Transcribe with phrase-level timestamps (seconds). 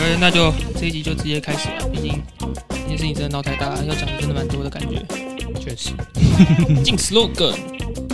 [0.00, 1.88] 喂，那就这一集就直接开始了。
[1.92, 2.22] 毕竟
[2.70, 5.02] 这件事情真的闹太大，要讲的真的蛮多的感觉。
[5.60, 5.90] 确实，
[6.84, 7.54] 进 slogan，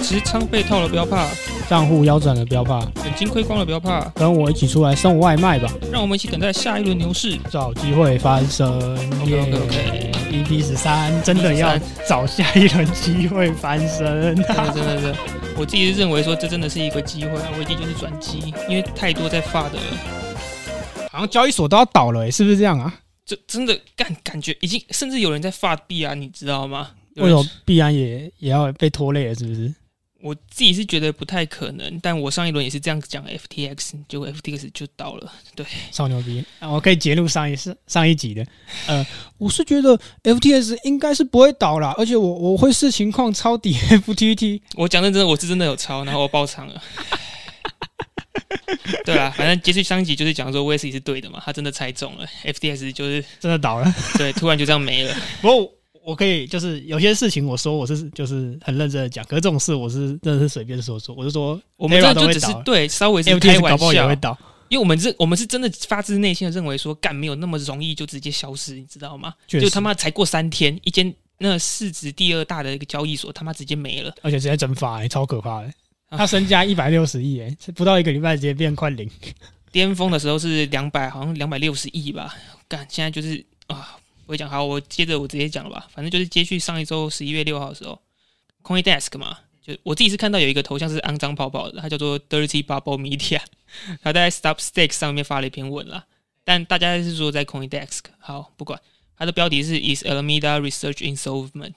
[0.03, 1.29] 持仓被套了不要怕，
[1.69, 7.38] 账户腰斩了不要怕，本金亏光了不要怕，跟我一起出来送外卖吧，让我们一起等待下一轮牛市。
[7.51, 8.66] 找机会翻身。
[9.23, 14.37] OK，OK，OK EP 十三真的要找下一轮机会翻身。
[14.45, 15.15] 真的真的是，
[15.57, 19.83] 我自己是认为说这真的是一个机会啊，危机就是转机，因为太多在发的了，
[21.10, 22.93] 好像交易所都要倒了、欸，是不是这样啊？
[23.24, 26.91] 这真的感感觉已经甚至有人在发币啊，你知道吗？
[27.16, 29.35] 为什么币安也也要被拖累了？
[29.35, 29.73] 是不是？
[30.24, 35.30] 我自己是觉得不太可能，但我上一轮也是这样讲 FTX，结果 FTX 就倒了。
[35.55, 36.43] 对，超牛逼！
[36.60, 38.43] 啊我可以截录上一次上一集的。
[38.87, 44.62] 呃， 我是觉得 FTX 应该是不会倒啦，而且我我会视情况抄底 FTT。
[44.76, 46.82] 我讲认真的，我是真的有抄，然后我爆仓了。
[49.04, 53.95] 对啊，反正接续上一集就是讲说 VS 是对的嘛，他真的猜中了，FTX 就是真的倒了。
[54.16, 55.15] 对，突然就这样没了。
[55.43, 55.71] 不过
[56.05, 64.37] 我可以就是有些事情我说我是就是很认真的讲，可是这种事我是真的是随便说说，我就说我们这就只是对稍微是开玩笑不好也会，倒。
[64.69, 69.33] 因为我们是我们是真的发自内心的认为说干没有那么容易就直接消失，你知道吗？
[69.47, 74.12] 就他妈才过三天，一间那市值第二大的一个交易所他妈直接没了。
[74.22, 75.69] 而且直接蒸发、欸，超可怕的。
[76.09, 79.09] 啊他身家一百六十亿，哎，不到一个礼拜直接变快零。
[79.71, 82.34] 巅峰的时候是两百，好像两百六十亿吧。
[82.69, 83.97] 干，现在就是啊，
[84.27, 85.87] 我会讲好，我接着我直接讲了吧。
[85.93, 88.00] 反正就是接续上一周十一月六号的时候
[88.62, 93.41] ，CoinDesk 嘛，就我自己是看到有一个头像是肮脏泡泡的，它叫做 Dirty Bubble Media，
[94.03, 96.06] 他在 Stop Stakes 上面发了一篇文啦。
[96.45, 98.81] 但大家是说在 CoinDesk，好不管，
[99.17, 101.75] 它的标题是 Is Alameda Research Insolvent？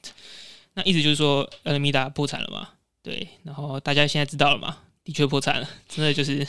[0.74, 2.70] 那意思就是说 Alameda 破产了嘛？
[3.02, 4.78] 对，然后大家现在知道了嘛？
[5.04, 6.46] 的确破产了，真的就是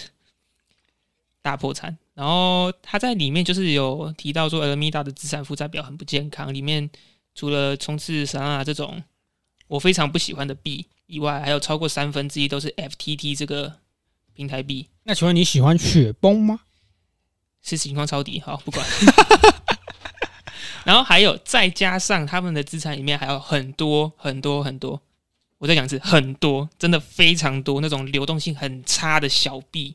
[1.41, 1.97] 大破产。
[2.19, 6.91] 然后他在里面就是有提到说，Alameda 的资产负债表很不健康，里面
[7.33, 9.05] 除了冲刺神啊这种
[9.69, 13.73] 我非常不喜欢的币以外，还有超过三分之一都是 FTT 这个
[14.35, 16.63] 平台币，那请问你喜欢雪崩吗？
[17.63, 18.85] 是情况抄底，好不管。
[20.83, 25.01] 然后还有再加上他们的资产里面还有很多很多很多，
[25.59, 29.95] 我再讲一次，很多，真的非常多那种流动性很差的小币，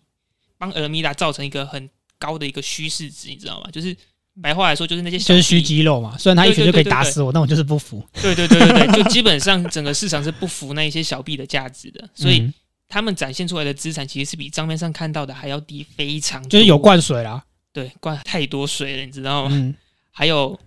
[0.58, 1.90] 帮 Alameda 造成一个很
[2.24, 3.70] 高的一个虚市值，你知道吗？
[3.70, 3.94] 就是
[4.42, 6.18] 白话来说，就是那些小就是虚肌肉嘛。
[6.18, 8.02] 虽然他一拳就可以打死我，但我就是不服。
[8.22, 12.54] 对对对对对，就基本上整个市场是不服那一些小币的价值的，所以嗯
[12.88, 17.44] 他们展现出来的资产其实是比账面上看到的还要低非常多，就是有灌水啦。
[17.74, 19.50] 对灌太多水了，你知道吗？
[19.52, 19.76] 嗯，
[20.12, 20.60] 还有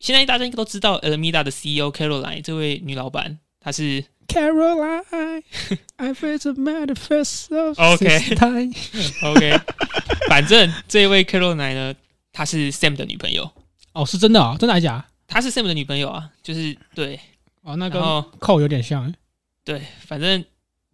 [0.00, 8.72] 现在大家应该都知道 Alameda 的 CEO Caroline 这位女老板，她是 Caroline，I face a manifest of OK time
[9.24, 9.60] OK，
[10.28, 11.94] 反正这位 Caroline 呢，
[12.32, 13.50] 她是 Sam 的女朋友，
[13.92, 15.06] 哦，是真的啊，真的还假？
[15.26, 17.18] 她是 Sam 的女朋友啊，就是对，
[17.62, 19.12] 哦，那跟然后扣有点像。
[19.64, 20.44] 对，反正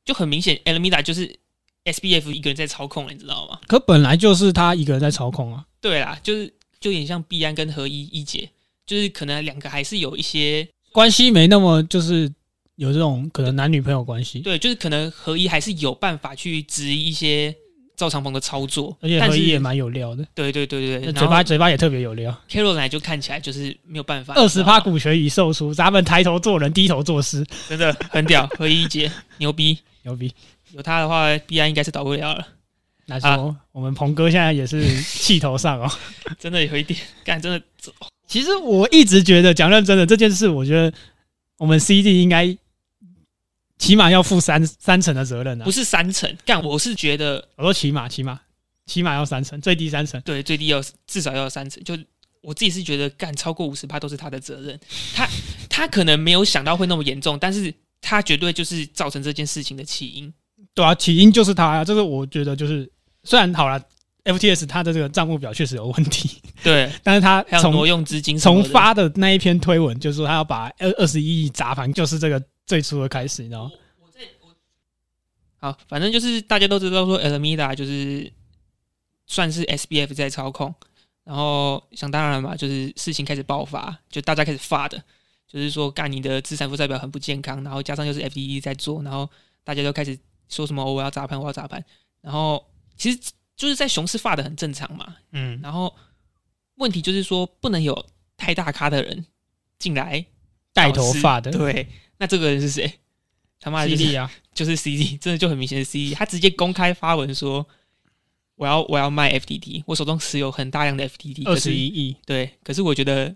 [0.04, 1.36] 就很明显，Elmida 就是
[1.84, 3.58] SBF 一个人在操控了，你知道吗？
[3.66, 5.64] 可本来就是他一个人在操控啊。
[5.80, 6.47] 对啦，就是
[6.78, 8.48] 就有点像碧安跟何一一姐，
[8.86, 12.32] 就是可能两个还是有一些关系没那么就是
[12.80, 17.54] 有这种可能男女朋友关系，对，就是可能合一还是有办法去质疑一些
[17.94, 22.34] 赵长鹏的操作，而且但是合一也蛮有料的，对对对对对，嘴巴嘴巴也特别有料。
[22.48, 30.32] Caroline 就看起来就是没有办法，二十趴股权已售出，咱们抬头做人，低头做事，真的很屌，合一一姐 牛逼，牛逼！
[30.72, 32.47] 有他的话，必然应该是倒不了了，
[33.04, 35.91] 那说我们鹏哥现在也是气头上哦。
[36.41, 37.60] 真的有一点干，真的
[38.26, 40.91] 其实我一直觉得，讲认真的这件事，我觉得
[41.58, 42.56] 我们 CD 应该
[43.80, 45.72] 起码要负三三成的责任啊不。
[45.72, 48.38] 是三成干，我是觉得我说起码起码
[48.86, 50.21] 起码要三成，最低三成。
[50.21, 51.98] 对最低要至少要三成，就
[52.42, 54.78] 我自己是觉得干超过五十趴都是他的责任，
[55.16, 55.27] 他
[55.71, 57.72] 他可能没有想到会那么严重，但是
[58.03, 60.33] 他绝对就是造成这件事情的起因。
[60.74, 62.91] 对啊，起因就是他啊，这个我觉得就是
[63.24, 63.83] 虽然好了
[64.24, 73.72] ，FTS 他的这个账目表确实有问题，对， 但是他还有挪用资金从发的那一篇推文，就是说他要把二二十一亿砸盘，就是这个最初的开始，你知道吗？
[75.59, 78.33] 好，反正就是大家都知道说 Alameda 就是
[79.27, 80.72] 算是 SBF 在操控，
[81.25, 85.03] 然后想当然嘛，就是事情开始爆发，就大家开始发的，
[85.49, 89.28] 就是说干你的资产负债表很不健康，然后加上又是 FDE 在做，然后
[89.65, 90.17] 大家都开始
[90.49, 91.84] 说什么、哦、我要砸盘，我要砸盘。
[92.21, 92.65] 然后
[92.97, 93.19] 其实
[93.57, 95.17] 就是在熊市发的很正常嘛。
[95.33, 95.93] 嗯，然后
[96.77, 98.07] 问题就是说不能有
[98.37, 99.27] 太大咖的人
[99.77, 100.25] 进来
[100.72, 101.89] 带头发的，对，
[102.21, 102.93] 那这个人是谁？
[103.59, 104.31] 他妈的就是犀利啊！
[104.55, 107.67] 就是 CD，真的就很明显是 CD，他直接公开发文说
[108.57, 113.34] 我要我要卖 FTT，我手中持有很大量的 FTT，二可是十一亿，对，可是我觉得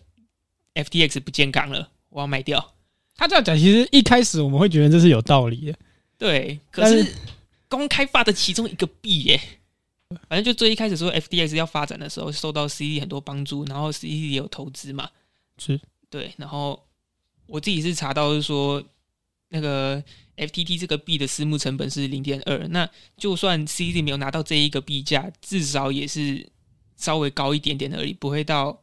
[0.75, 2.75] FTX 不健康了，我要卖掉。
[3.17, 5.79] 他这样讲，其实一开始我们会觉得这是有道理的。
[6.19, 7.07] 对，可是
[7.69, 9.41] 公开发的其中一个币耶，
[10.29, 15.11] 反正就最一开始说 FTX 要发展的时候，受到 CD 很多帮助，然后 CD 也有投资嘛，
[15.59, 16.84] 是对，然后
[17.46, 18.82] 我自己是查到是说
[19.49, 20.02] 那个
[20.37, 26.49] FTT 这个币的私募成本是零点二，那就算 CD 没有拿到这一个币价，至少也是
[26.96, 28.81] 稍微高一点点而已，不会到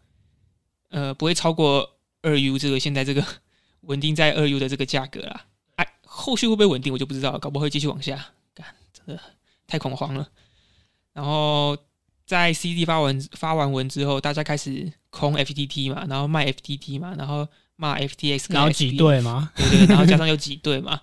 [0.89, 3.25] 呃不会超过二 U 这个现在这个
[3.81, 5.45] 稳定在二 U 的这个价格啦。
[5.75, 8.33] 哎、后续会不会稳定我就不知道，搞不会继续往下。
[8.53, 9.21] 干，真的
[9.65, 10.29] 太恐慌了。
[11.13, 11.77] 然后
[12.25, 17.47] 在 CD 发完发完文之后，大家开始空 FTT 嘛，然后卖 FTT 嘛，然后
[17.81, 19.51] 骂 FTX，跟然后挤兑嘛。
[19.55, 21.01] 对对，然后加上有挤兑嘛，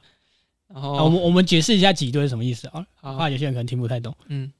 [0.68, 2.86] 然啊我们我们解释一下挤兑是什么意思啊？
[2.94, 4.16] 好怕有些人可能听不太懂。
[4.28, 4.52] 嗯，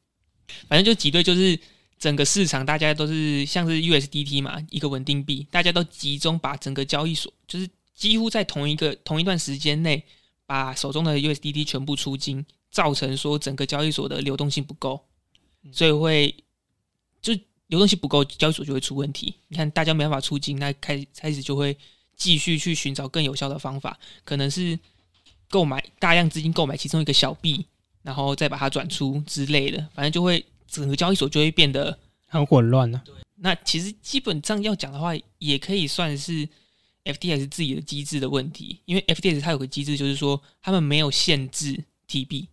[0.67, 1.57] 反正就挤兑就是
[1.97, 10.05] 整个市场大家都是像是 USDT 嘛，一个稳定币，大家都集中把整个交易所就是几乎在同一个同一段时间内
[10.45, 15.01] 把手中的 USDT 全部出金，造成说整个交易所的流动性不够，
[15.73, 16.35] 所以会
[17.23, 17.33] 就
[17.69, 19.35] 流动性不够，交易所就会出问题。
[19.49, 21.77] 你看大家没办法出金，那开开始就会
[22.19, 24.79] 继续去寻找更有效的方法，可能是
[25.49, 27.65] 购买大量资金购买其中一个小币，
[28.03, 31.99] 然后再把它转出之类的，反正就会整个交易所就会变得。
[32.27, 33.01] 很混乱了。
[33.07, 36.47] 对、那其实基本上要讲的话，也可以算是
[37.05, 42.49] FTX 自己的机制的问题，因为 FTX 它有个机制，就是说他们没有限制提币，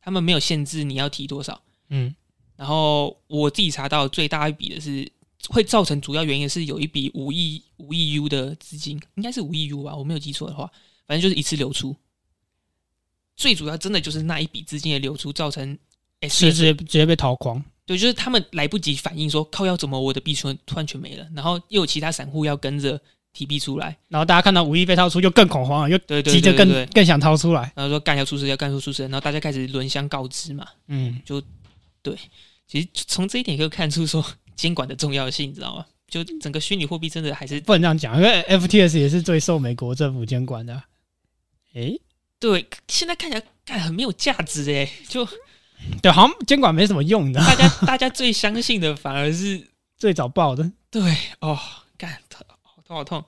[0.00, 1.60] 他们没有限制你要提多少。
[1.90, 2.14] 嗯，
[2.56, 5.06] 然后我自己查到最大一笔的是
[5.48, 10.70] 会造成主要原因是有一笔五亿五亿 U 的资金，应该是五亿 U 吧，我没有记错的话，
[11.06, 11.94] 反正就是一次流出。
[13.36, 15.78] 最主要真的就是那一笔资金的流出造成
[16.22, 17.62] 直接直接被掏光。
[17.84, 23.00] 对，就是他们来不及反应说靠要怎么我的币突然突然全没了，然后又有其他散户要跟着
[23.32, 27.70] 提币出来，然后大家看到五亿被掏出，又更恐慌了，又急着更更想掏出来。
[27.76, 30.66] 然后说干要出事要干出出事，然后大家开始轮相告知嘛。
[30.88, 31.40] 嗯，就
[32.02, 32.16] 对
[32.66, 34.24] 其实从这一点可以看出说
[34.56, 35.86] 监管的重要性，你知道吗？
[36.08, 40.82] 就整个虚拟货币真的还是不能这样讲，因为 FTS 也是最受美国政府监管的。
[41.74, 42.00] 诶，
[42.38, 45.28] 对，现在看起来干很没有价值诶，就
[46.00, 49.68] 对，好像监管没什么用的，大家大家最相信的反而是
[49.98, 50.70] 最早爆的。
[50.90, 51.58] 对哦，
[51.98, 53.24] 干头好痛好痛。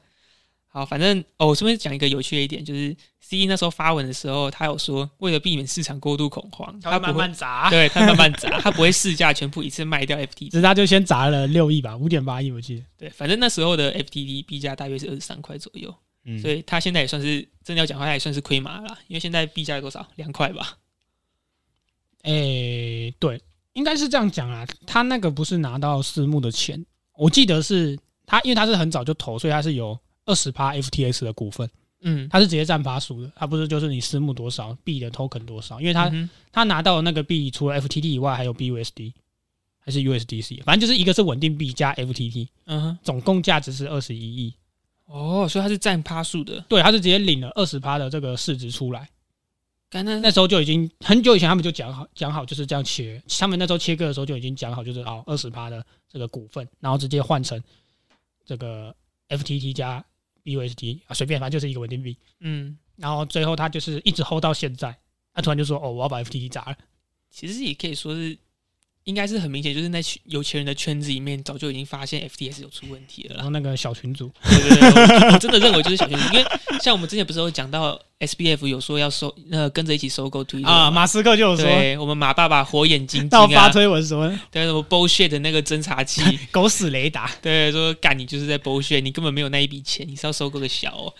[0.78, 12.84] 好，反正哦，我顺便讲一个有趣的一点，就是 C E 那时候发文的时候，他有说，为了避免市场过度恐慌，他慢慢，砸，对他慢慢砸，他不会市价全部一次卖掉 F T 只是他就先砸了六亿吧，五点八亿我记得。
[12.96, 15.92] 对，反正那时候的 F T D 币价大约是二十三块左右，
[16.24, 20.06] 嗯，所以他现在也算是真的要讲话，他也算是亏麻了啦，因为现在币价多少？
[20.14, 20.78] 两块吧？
[22.22, 23.40] 诶，对，
[23.72, 24.64] 应该是这样讲啊。
[24.86, 26.86] 他那个不是拿到私募的钱，
[27.16, 29.98] 我记得是他，因为他是很早就投，所以他是有
[30.28, 31.68] 二十趴 FTX 的股份，
[32.02, 36.12] 嗯，他是直接占趴数的，他不是就是你私募多少币的 token 多少，因为他、
[36.52, 39.12] 他拿到的那个币除了 FTT 以外，还有 BUSD
[39.80, 44.54] 还是 USDC，反正就是一个是稳定币加 FTT，嗯哼，总共价值是二十一亿。
[45.06, 49.08] 哦，所以他是占趴数的，对，他是直接领了二十趴的这个市值出来。
[49.88, 53.22] 干那那时候就已经很久以前，他们就讲好讲好就是这样切。
[53.38, 55.82] 他们那时候切割的时候就已经讲好，就是哦二十趴的
[56.12, 57.58] 这个股份，然后直接换成
[58.44, 58.94] 这个
[59.30, 60.04] FTT 加
[60.48, 62.16] BUSD 啊，随便反正就是一个稳定币。
[62.40, 64.98] 嗯，然后最后他就是一直 hold 到现在，
[65.34, 66.76] 他突然就说哦我要把 FTT 砸了。
[67.30, 68.38] 其实也可以说是，
[69.08, 73.36] 应该是很明显，就是在有钱人的圈子里面，早就已经发现 FTS 有出问题了。
[73.36, 76.46] 然后那个小群主，对对对，我我真的认为就是小群组，因为
[76.82, 86.20] 像我们之前不是有讲到 SBF 有说要收，呃，跟着一起收购 Twitter 啊，马斯克就有说，对我们马爸爸火眼金睛到发啊，推文什么对什么 bullshit 的那个侦察器，
[86.52, 91.14] 狗屎雷达，对，说干你就是在 bullshit，你根本没有那一笔钱，你是要收购个小、哦，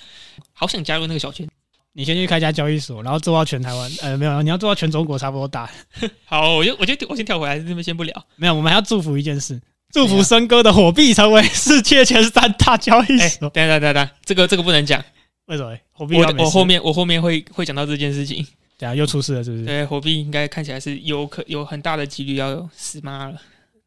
[0.52, 1.52] 好想加入那个小圈子。
[1.92, 5.68] 你先去开家交易所，然后做到全台湾，呃，没有，你要做到全中国差不多大。
[6.26, 8.26] 好，我就我就我先跳回来，这边先不聊。
[8.36, 9.60] 没有，我们还要祝福一件事，
[9.92, 13.48] 祝福森哥的火币成为世界前三大交易哎、所。
[13.50, 15.02] 等等下等下，这个这个不能讲，
[15.46, 15.76] 为什么？
[15.92, 18.46] 火币我我后面我后面会会讲到这件事情。
[18.78, 19.64] 等下又出事了，是不是？
[19.64, 23.34] 对，火币应该看起来是有可有很大的几率要死妈了。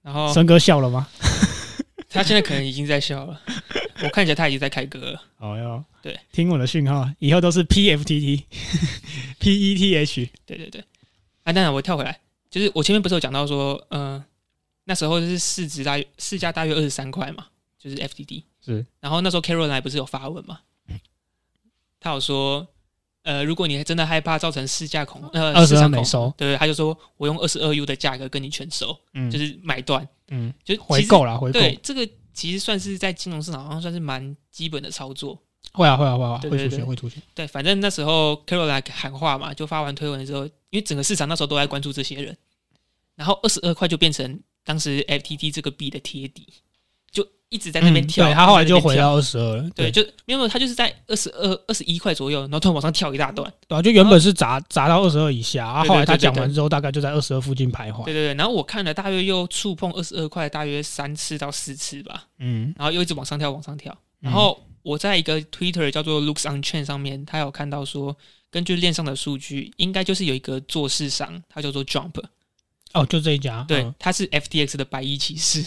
[0.03, 1.07] 然后森哥笑了吗？
[2.09, 3.39] 他现在可能已经在笑了，
[4.03, 5.21] 我看起来他已经在开歌了。
[5.37, 8.43] 哦哟，对，听我的讯号，以后都是 PFTT、
[9.39, 10.29] PETH。
[10.45, 10.83] 对对对，
[11.43, 14.23] 啊，当然我跳回来，就是我前面不是有讲到说，呃，
[14.85, 17.47] 那时候是市值大约市价大约二十三块嘛，
[17.79, 20.59] 就是 FTD 是，然后那时候 Caroline 不是有发文嘛，
[21.99, 22.67] 他有说，
[23.23, 35.41] 呃，如果你真的害怕造成市价恐呃22市场恐没收对，他就说我用二十二 U 的价格跟你全收，嗯，就是买断，嗯就是回购啦，回购对，这个其实算是在金融市场好像算是蛮基本的操作。
[35.73, 42.35] 会啊会啊会啊会出现会出现，对，反正那时候 Caroline 喊话嘛，就发完推文之后，因为整个市场那时候都在关注这些人，
[43.15, 46.53] 然后二十二块就变成当时 FTT 这个币的贴底，就
[47.51, 48.25] 一直在那边嗯跳。
[48.25, 53.53] 对他后来就回到二十二了，对，就没有他就是在二十二、二十一块左右，然后突然往上跳一大段。
[53.67, 63.95] 对啊，就原本是砸砸到二十二以下，啊，对对后来他讲完之后，大概就在二十二附近徘徊，对对对，然后我看了大约又触碰二十二块，大约三次到四次吧，嗯，然后又一直往上跳，往上跳。
[64.19, 68.15] 然嗯后我在一个 Twitter 叫做 Looks on Chain 上面，他有看到说，
[68.49, 72.23] 根据链上的数据，应该就是有一个做市商，他叫做 Jump，
[72.93, 75.63] 哦，就这一家，对嗯，他是 FTX 的白衣骑士，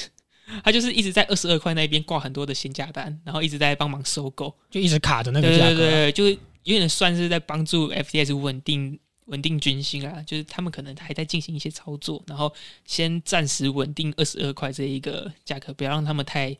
[0.63, 12.53] 他就是一直在二十二块那边挂很多的限价单，然后一直在帮忙收购，就一直卡着那个价格啊，对对，就有点算是在帮助 FTS 稳定稳定军心啊，就是他们可能还在进行一些操作，然后
[12.85, 16.57] 先暂时稳定二十二块这一个价格，不要让他们太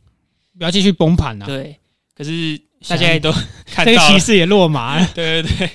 [0.57, 1.77] 不要继续崩盘啊，对。
[2.17, 3.33] 可是大家也都
[3.67, 5.71] 看到这个到了，骑士也落马了， 对对对，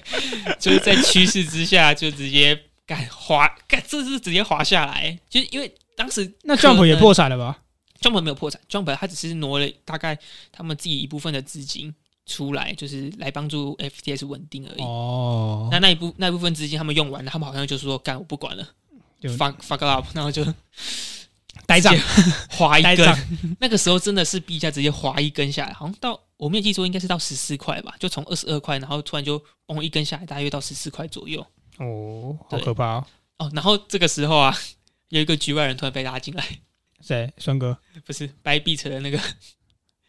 [0.58, 7.60] 就是在趋势之下就直接干滑干，这是直接滑下来，就是因为当时那可 Jump 也破产了吧？
[8.02, 10.18] Jump 没有破产，Jump 他只是挪了大概
[10.52, 11.94] 他们自己一部分的资金
[12.26, 14.82] 出来，就是来帮助 FTS 稳定而已。
[14.82, 18.68] 哦，那那一部那一部分资金他们用完了，他们好像就说干我不管了
[19.20, 20.46] 就，fuck fuck up，然后就
[21.66, 21.94] 呆账
[22.50, 23.28] 划一根。
[23.60, 31.46] 那个时候真的是币价直接划一根下来，好像到我没有记错，应该是到十四块吧，就从二十二块，然后突然就嘣一根下来，大约到十四块左右。
[31.78, 33.06] 哦，好可怕哦！
[33.40, 34.56] 哦，然后这个时候啊，
[35.10, 36.46] 有一个局外人突然被拉进来，
[37.02, 37.32] 谁？
[37.38, 37.78] 孙哥？
[38.06, 39.18] 不是掰币车的那个，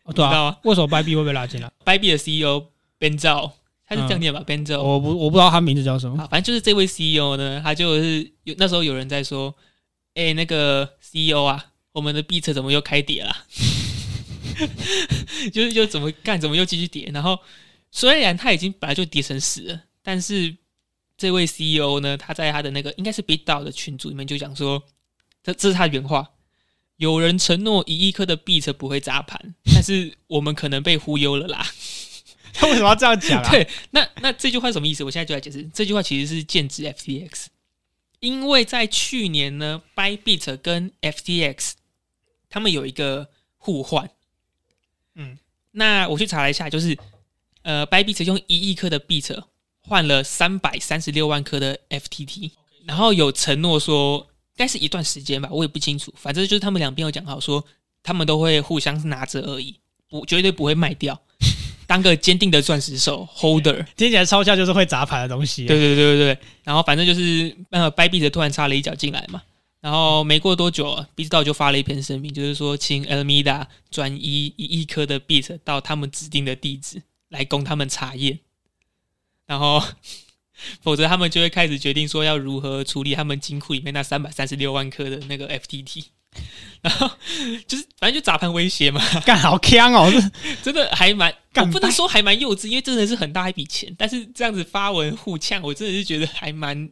[0.04, 0.58] 哦，对啊，你知道啊？
[0.64, 1.70] 为什么掰币会被拉进来？
[1.84, 2.66] 掰币的 CEO
[2.98, 3.52] Ben Zhao，
[3.86, 4.82] 他是这样念吧、b e n Zhao。
[4.82, 6.16] 我不我不知道他名字叫什么。
[6.30, 9.54] 反正就是这位 CEO 呢，他就是有那时候有人在说，
[10.14, 13.36] 哎、那个 CEO 啊，我们的币车怎么又开跌了？
[15.52, 17.10] 就是就怎么干，怎么又继续跌？
[17.14, 17.38] 然后
[17.90, 20.54] 虽然他已经本来就跌成死了，但是
[21.16, 24.82] 这位 CEO 呢，他在他的那个应该是 BitDAO 的群组里面就讲说，
[25.42, 26.28] 这这是他的原话。
[27.00, 31.66] 有人承诺一亿颗的币车不会砸盘， 但是我们可能被忽悠了啦。
[32.52, 33.50] 他为什么要这样讲啊？
[33.50, 35.02] 对，那那这句话什么意思？
[35.02, 35.62] 我现在就来解释。
[35.72, 37.46] 这句话其实是剑指 FTX，
[38.18, 41.72] 因为在去年呢，Bybit 跟 FTX
[42.50, 44.10] 他们有一个互换。
[45.14, 45.38] 嗯，
[45.70, 46.98] 那我去查了一下，就是
[47.62, 49.42] 呃，Bybit 用一亿颗的 Bit
[49.80, 52.50] 换了三百三十六万颗的 FTT，
[52.84, 54.29] 然后有承诺说，应
[54.60, 57.64] 该是一段时间吧，我也不清楚，反正就是他们两边有讲好说，
[58.02, 59.74] 他们都会互相拿着而已，
[60.06, 61.18] 不绝对不会卖掉。
[61.88, 65.64] 当个坚定的钻石手 holder，听起来超像就是会砸盘的东西。
[65.64, 69.42] 对对对对对，然后反正就是呃，掰币的突然插了一脚进来嘛，
[69.80, 78.38] 然后没过多久，币知道就发了一篇声明，就是说请 Alameda 转移一亿颗的 bit 到他们指定的地址来供他们查验，
[79.46, 79.82] 然后
[80.82, 86.04] 否则他们就会开始决定说要如何处理他们金库里面那三百三十六万颗的那个 FTT，
[86.82, 87.10] 然后
[87.66, 90.10] 就是反正就砸盘威胁嘛， 干好呛哦！
[90.62, 93.94] 这真的还蛮，我不能说还蛮幼稚，因为真的是很大一笔钱。
[93.98, 96.88] 但是这样子发文互呛，我真的是觉得还蛮，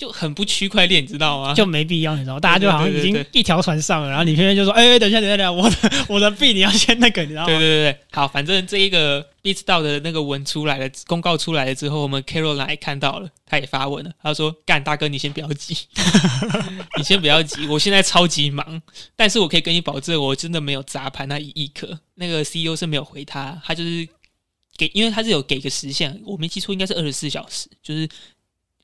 [0.00, 1.52] 就很不区块链，你知道吗？
[1.52, 2.40] 就没必要，你知道？
[2.40, 5.76] 大家就好像已经一条船上了，然后你偏偏就说：“哎、等一下，等一下，等一下，我的
[6.08, 15.76] 我的币你要先那个，你知道吗？”对对对对，好，反正这一个 b i t 道的那个文出来了，公告出来了之后，我们 Caroline 看到了，他也发文了，他说：“干大哥，你先不要急，
[16.96, 18.80] 你先不要急，我现在超级忙，
[19.14, 24.08] 但是我可以跟你保证，我真的没有砸盘那一亿颗。”那个 CEO 是没有回他，他就是
[24.78, 28.08] 给，因为他是有给个时限，我没记错，应该是二十四小时，就是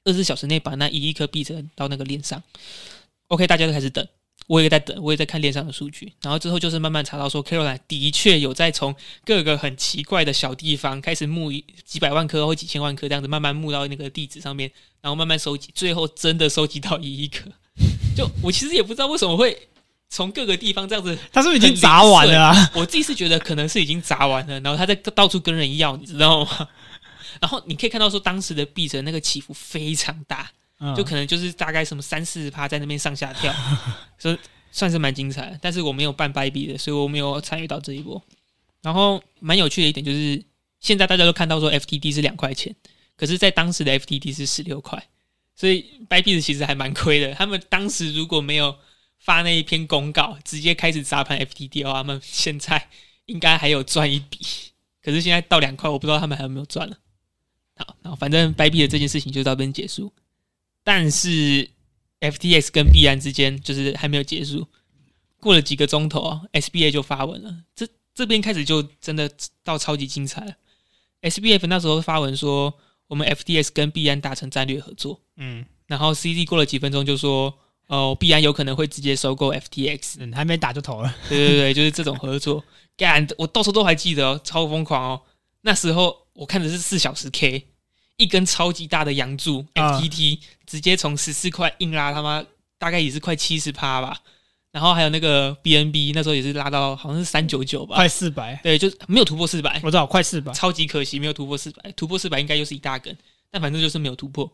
[0.06, 2.42] 二十四小时内把那一亿颗币折到那个链上。
[3.28, 4.06] OK，大家都开始等。
[4.46, 8.94] 我也在等，我也在看链上的数据，然后之后就是慢慢查到说，Caroline 的确有在从
[9.24, 14.70] 各个很奇怪的小地方开始募一几百万颗或几千万颗这样子，慢慢募到那个地址上面，
[15.00, 17.50] 然后慢慢收集，最后真的收集到一亿颗。
[18.16, 19.68] 就我其实也不知道为什么会
[20.08, 22.70] 从各个地方这样子， 他是不是已经砸完了啊？
[22.74, 26.68] 我自己是觉得可能是已经砸完了，然后他在到处跟人要，你知道吗？
[27.40, 30.50] 然后你可以看到说当时的币值那个起伏非常大，
[30.80, 33.54] 嗯就可能就是大概什么三四十趴在那边上下跳，
[34.18, 34.38] 所以
[34.70, 35.58] 算是蛮精彩的。
[35.60, 38.22] 但是我没有办掰币的，所以我没有参与到这一波。
[38.82, 40.44] 然后蛮有趣的一点就是，
[40.78, 42.72] 现在大家都看到说 FTD 是两块钱，
[43.16, 45.08] 可是，在当时的 FTD 是十六块，
[45.56, 47.34] 所以 Bybit 其实还蛮亏的。
[47.34, 48.76] 他们当时如果没有
[49.18, 52.88] 发那一篇公告，直接开始砸盘 FTD 的话，他们现在
[53.24, 54.38] 应该还有赚一笔。
[55.02, 56.96] 可是现在到两块，我不知道他们还有没有赚了。
[57.76, 60.12] 好，然后反正 Bybit 的这件事情就到这边结束。
[60.82, 61.68] 但是
[62.20, 64.66] FTX 跟币安之间就是还没有结束。
[65.38, 67.54] 过了几个钟头啊，SBA 就发文了。
[67.74, 69.30] 这这边开始就真的
[69.62, 70.54] 到超级精彩了。
[71.22, 72.72] SBF 那时候发文说，
[73.08, 75.20] 我们 FTX 跟币安达成战略合作。
[75.36, 77.52] 嗯然后 CD 过了几分钟就说，
[77.88, 80.16] 哦，币安有可能会直接收购 FTX。
[80.18, 81.14] 嗯，还没打就投了。
[81.28, 82.64] 对对对，就是这种合作。
[82.96, 85.22] 干，我到时候都还记得哦，超疯狂哦。
[85.60, 87.66] 那时候我看的是四小时 K，
[88.16, 92.44] 一根超级大的阳柱啊 FTT，、直接从十四块硬拉他妈
[92.78, 94.20] 大概也是快七十趴吧。
[94.70, 100.52] 然后还有那个 BNB，那时候也是拉到好像是三九九吧，快四百，对，就是没有突破四百，我知道快四百。
[100.52, 103.16] 超级可惜没有突破四百，突破四百应该又是一大根，
[103.50, 104.44] 但反正就是没有突破，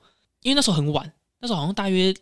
[0.43, 2.15] 因为那时候很晚，那时候好像大约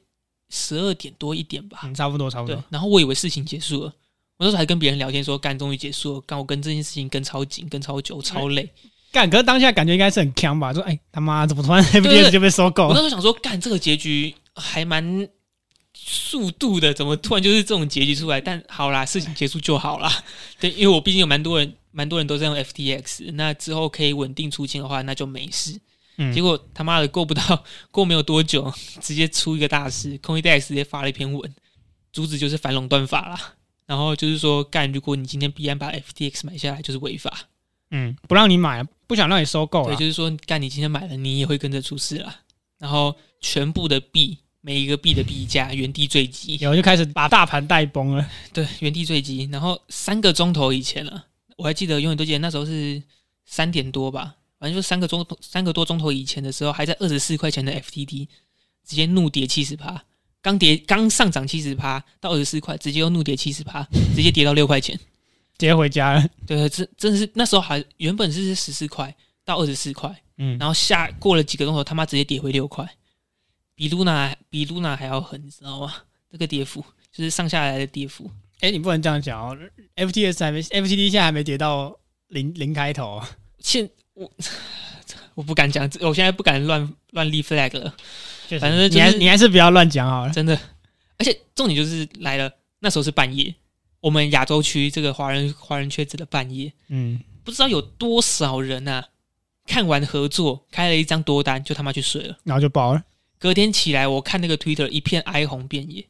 [0.48, 3.94] 十二点多一点吧，嗯，差不多差不多。，然后我以为事情结束了，
[4.38, 8.72] 我那时候还跟别人聊天说，干终于结束了，干我跟这件事情跟超紧，跟超久，超累。
[9.12, 10.72] 干，可是当下感觉应该是很强吧？
[10.72, 12.98] 说，哎，他妈怎么突然对 FTS 就被收购我那？
[12.98, 15.28] 时候想说，干这个结局还蛮
[15.94, 18.40] 速度的，怎么突然就是这种结局出来？
[18.40, 20.10] 但好啦，事情结束就好啦。
[20.60, 25.80] 对，因为我毕竟有蛮多人，蛮多人都在用 FTX，那之后可以稳定出清的话，那就没事。
[26.16, 31.54] 嗯结果他妈的过不到， 过没有多久，直接出一个大事，CoinDesk 直接发了一篇文，
[32.12, 33.54] 主旨就是反垄断法啦。
[33.86, 37.48] 然后就是说，干，如果你今天必然把 FTX 买下来，就是违法。
[37.90, 39.98] 嗯，不让你买，不想让你收购对，了。
[39.98, 42.32] 就是说，干，你今天买了，你也会跟着出事了。
[42.78, 48.24] 然后全部的币，每一个币的币价原地坠机，然后就开始把大盘带崩了。
[48.54, 49.48] 对，原地坠机。
[49.50, 51.24] 然后三个钟头以前了，
[51.56, 53.02] 我还记得，永远都记得那时候是
[53.44, 58.28] 三点多吧，反正就三个钟三个多钟头以前的时候，还在二十四块钱的 FTT，
[58.86, 60.04] 直接怒跌七十趴，
[60.40, 63.82] 刚跌刚上涨七十趴到二十四块，直接又怒跌七十趴，
[64.14, 64.96] 直接跌到六块钱。
[65.60, 66.26] 直接回家了。
[66.46, 72.88] 对，这真的是那时候还原本是十四块到二十四块，嗯，然后下过了几个钟头，他妈直接跌回六块，
[73.74, 75.94] 比 Luna 比 Luna 还要狠，你知道吗？
[76.32, 78.30] 这个跌幅就是上下来的跌幅。
[78.60, 79.58] 哎，你不能这样讲哦。
[79.96, 81.94] FTS 还没 FTD 现在还没跌到
[82.28, 83.28] 零零开头哦。
[83.58, 84.30] 现我
[85.34, 87.94] 我不敢讲，我现在不敢乱乱立 flag 了，
[88.60, 90.32] 反正就是你还你还是不要乱讲好了。
[90.32, 90.58] 真的。
[91.18, 93.54] 而且重点就是来了，那时候是半夜，
[94.00, 99.08] 我们亚洲区这个华人华人圈子的半夜，嗯，不知道有多少人啊，
[99.66, 102.38] 看完合作开了一张多单，就他妈去睡了。
[102.44, 103.02] 然后就爆了。
[103.38, 106.06] 隔天起来，我看那个 Twitter 一片哀鸿遍野，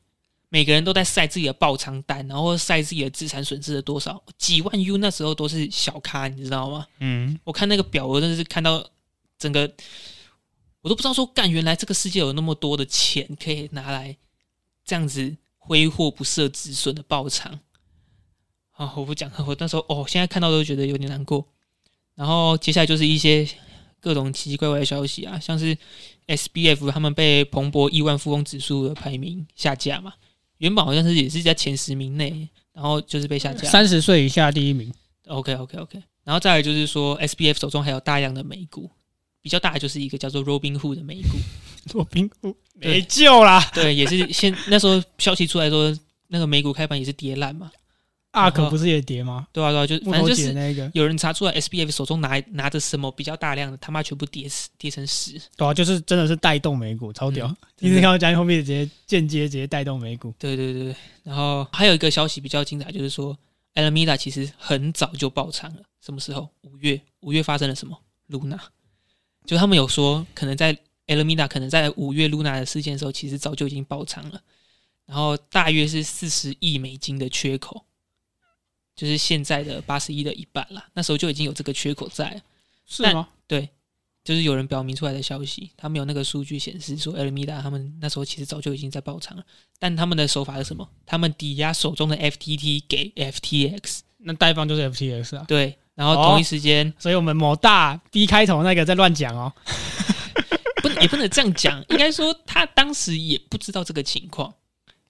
[0.49, 6.87] 每个人都在晒自己的爆仓单，然后晒自己的资产损失了多少，几万 U 那时候都是小咖，你知道吗？
[7.01, 8.85] 嗯，我看那个表，我真的是看到
[9.39, 9.73] 整个，
[10.83, 14.17] 我都不知道说干，原来这个世界有那么多的钱可以拿来
[14.85, 17.59] 这样子挥霍不设止损的爆仓。
[18.81, 21.47] 啊，我不讲了，我那时候哦，现在看到都觉得有点难过。
[22.15, 23.47] 然后接下来就是一些
[24.01, 25.77] 各种奇奇怪怪的消息啊，像是
[26.27, 30.15] SBF 他们被彭博亿万富翁指数的排名下架嘛，
[30.57, 33.69] 原本好像是也是在前十名内，然后就是被下架。
[33.69, 34.91] 三十岁以下第一名。
[35.27, 38.91] OK OK OK，然后再来就是说，SBF 手中还有大量的美股，
[39.43, 41.39] 比较大的就是一个叫做 Robinhood 的美股，
[41.93, 43.71] Robinhood 没救啦。
[43.75, 45.95] 对，也是现那时候消息出来说，
[46.29, 47.71] 那个美股开盘也是跌烂嘛，
[48.33, 49.47] 阿可不是也跌吗？
[49.53, 57.47] 对啊对啊，就木头反正就是姐那个，有人查出来 SBF 手中拿拿着什么比较大量的，他妈全部跌死跌成屎，对啊，就是真的是带动美股，超屌。
[57.47, 63.37] 嗯 你是看到加密货币直接间接直接带动美股，对对对对，然后还有一个消息比较精彩，就是说
[63.75, 66.49] Alameda 其实很早就爆仓了，什么时候？
[66.63, 68.59] 五月，五月发生了什么？Luna，
[69.47, 74.41] 就他们有说，可能在 Alameda 可能在五月 Luna 的事件的时候，其实早就已经爆仓了，
[75.07, 77.85] 然后大约是四十亿美金的缺口，
[79.01, 82.41] 就是现在的八十一的一半啦，那时候就已经有这个缺口在了。
[82.87, 83.27] 是吗？
[83.47, 83.67] 对
[84.23, 89.43] 就是有人表明出来的消息，他们有那个数据显示说，Alameda 他们那时候其实早就已经在爆仓了，
[89.79, 90.87] 但他们的手法是什么？
[91.07, 95.47] 他们抵押手中的 FTT 给 FTX，那贷方就是 FTX 啊。
[95.49, 99.51] 对，然后同一时间、所以我们某大 B 开头那个在乱讲哦。
[100.83, 104.53] 不也不能这样讲，应该说他当时也不知道这个情况，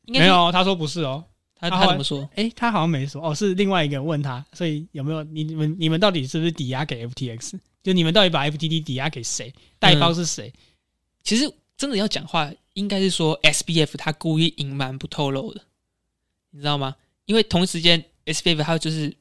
[0.04, 1.24] 应该没有，他说不是哦。
[1.60, 2.28] 他他怎么说？
[2.36, 7.58] 诶，他好像没说哦，是另外一个人问他，所以有没有你你们你们到底是不是抵押给 FTX？
[7.82, 9.52] 就你们到底把 FTT 抵押给谁？
[9.78, 10.52] 代方是谁？
[11.22, 15.60] 其实真的要讲话，应该是说 SBF 他故意隐瞒不透露的，
[16.50, 16.96] 你知道吗？
[17.26, 19.14] 因为同一时间 SBF 他就是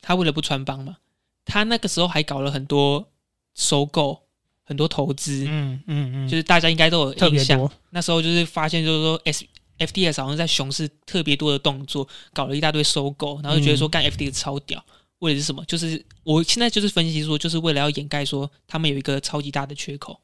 [0.00, 0.96] 他为了不穿帮嘛，
[1.44, 3.08] 他那个时候还搞了很多
[3.54, 4.22] 收购
[4.64, 7.70] 很多投资，嗯嗯嗯，就是大家应该都有印象。
[7.90, 9.46] 那时候就是发现，就是说 S
[9.78, 14.84] FTS 好像在熊市特别多的动作，搞了一大堆收购，然后就觉得说干 FDS 超屌，
[15.18, 15.64] 为的是什么？
[15.66, 20.20] 就是我现在就是分析说，就是为了要掩盖说他们有一个超级大的缺口。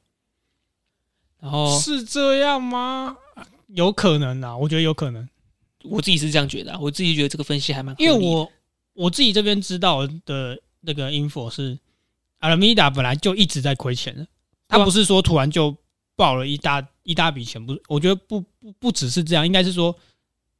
[1.40, 3.16] 然后是这样吗？
[3.66, 5.28] 有可能啊，我觉得有可能，
[5.82, 8.48] 我自己是这样觉得、啊，我自己觉得这个分析还蛮因为我
[8.92, 11.76] 我自己这边知道的那个 info 是，
[12.38, 14.24] 阿拉米达本来就一直在亏钱的，
[14.68, 15.76] 他不是说突然就
[16.16, 17.82] 爆了一大一大笔钱，不是？
[17.88, 19.96] 我觉得不不不只是这样，应该是说，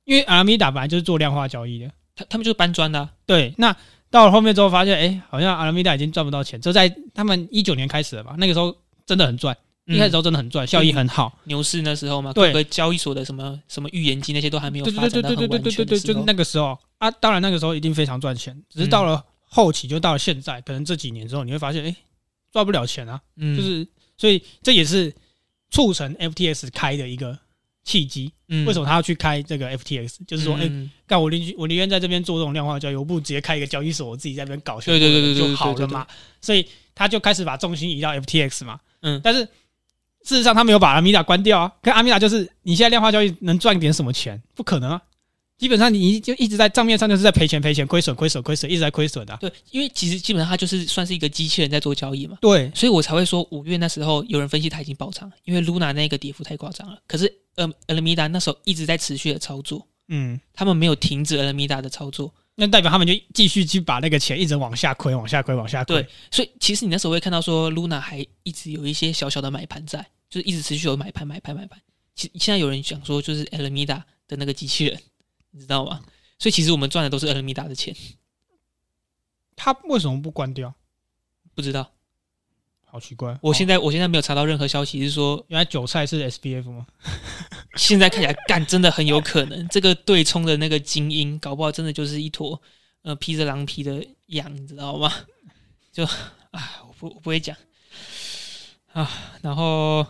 [0.04, 3.76] 因为阿拉米达本来就是做量化交易的，他他们就是搬砖的啊、对，那
[4.10, 8.34] 到了后面之后发现，哎、好像阿拉米达已经赚不到钱，这在他们一九年开始了吧？
[8.38, 11.38] 那个时候真的很赚，一开始嗯时候真的很赚，效益很好。
[11.44, 21.94] 牛市那时候嘛，对交易所的什么什么预言机那些都还没有对发展到很对对对对对对就是那个时候啊，当然那个时候一定非常赚钱，只是到了后期，就到了现在，可能这几年之后，你会发现，哎、
[22.50, 23.86] 赚不了钱啊，嗯，就是
[24.18, 25.14] 所以这也是
[25.72, 27.36] 促成 FTX 开的一个
[27.82, 28.32] 契机。
[28.46, 30.18] 嗯为什么他要去开这个 FTX？
[30.26, 36.06] 就是说，哎、嗯干我宁我宁愿在这边做这种量化交易，我不如直接开一个交易所，我自己在这边搞，对对对对对就好了嘛。
[36.40, 38.78] 所以他就开始把重心移到 FTX 嘛。
[39.00, 39.40] 嗯但是
[40.22, 41.72] 事实上他没有把阿米达关掉啊。
[41.82, 44.40] 可阿米达就是你现在量化交易能赚点什么钱？
[44.54, 45.02] 不可能啊！
[45.62, 56.98] 基本上你就一直在账面上就是在赔钱赔钱亏损亏损亏损，一直在亏损的啊、对，因为其实基本上它就是算是一个机器人在做交易嘛，对，所以我才会说五月那时候有人分析它已经爆仓，因为 Luna 那个跌幅太夸张了。
[57.06, 66.02] 可是呃 a l m i d a 那时候一直在持续的操作，嗯，他们没有停止 a l m i d a 的操作，那代表他们就继续去把那个钱一直往下亏，往下亏，往下亏。
[66.02, 71.78] 对，所以其实你那时候会看到说 Luna 还一直有一些小小的买盘在，就是一直持续有买盘买盘买盘。
[72.16, 74.98] 其现在有人讲说就是 a l m i d a 的那个机器人，
[75.52, 76.00] 你知道吗？
[76.38, 77.94] 所以其实我们赚的都是 m i d a 的钱，
[79.54, 80.74] 他为什么不关掉？
[81.54, 81.92] 不知道。
[82.84, 83.38] 好奇怪。
[83.40, 86.86] 我现在、在我现在没有查到任何消息是说原来韭菜是 SBF 吗？
[87.76, 92.60] 现在看起来干真的很有可能，这个对冲的那个精英，搞不好真的就是一坨
[93.02, 95.10] 呃披着狼皮的羊，你知道吗？
[95.90, 96.04] 就
[96.50, 97.56] 啊，我不我不会讲
[98.92, 99.10] 啊。
[99.40, 100.06] 然后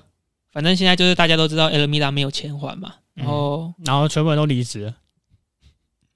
[0.51, 4.97] 反正现在就是大家都知道 e m i d a 没有钱还嘛，然后、然后全部人都离职了。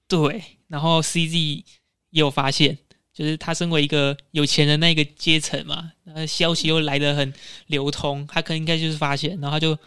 [0.07, 1.63] 对，然后 CZ
[2.11, 2.77] 也有发现，
[3.13, 7.33] 就是他身为一个有钱的那个阶层嘛，那消息又来得很
[7.67, 9.77] 流通，他可能应该就是发现，然后他就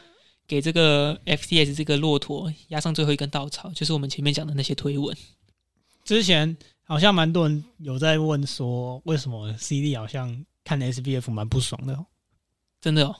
[0.46, 5.16] 给这个 FTS 这个骆驼压上最后一根稻草，就是我们前面讲的那些推文。
[6.04, 12.06] 之前好像蛮多人有在问说，为什么 CD 好像看 SBF 蛮不爽的哦、
[12.80, 13.14] 真的哦，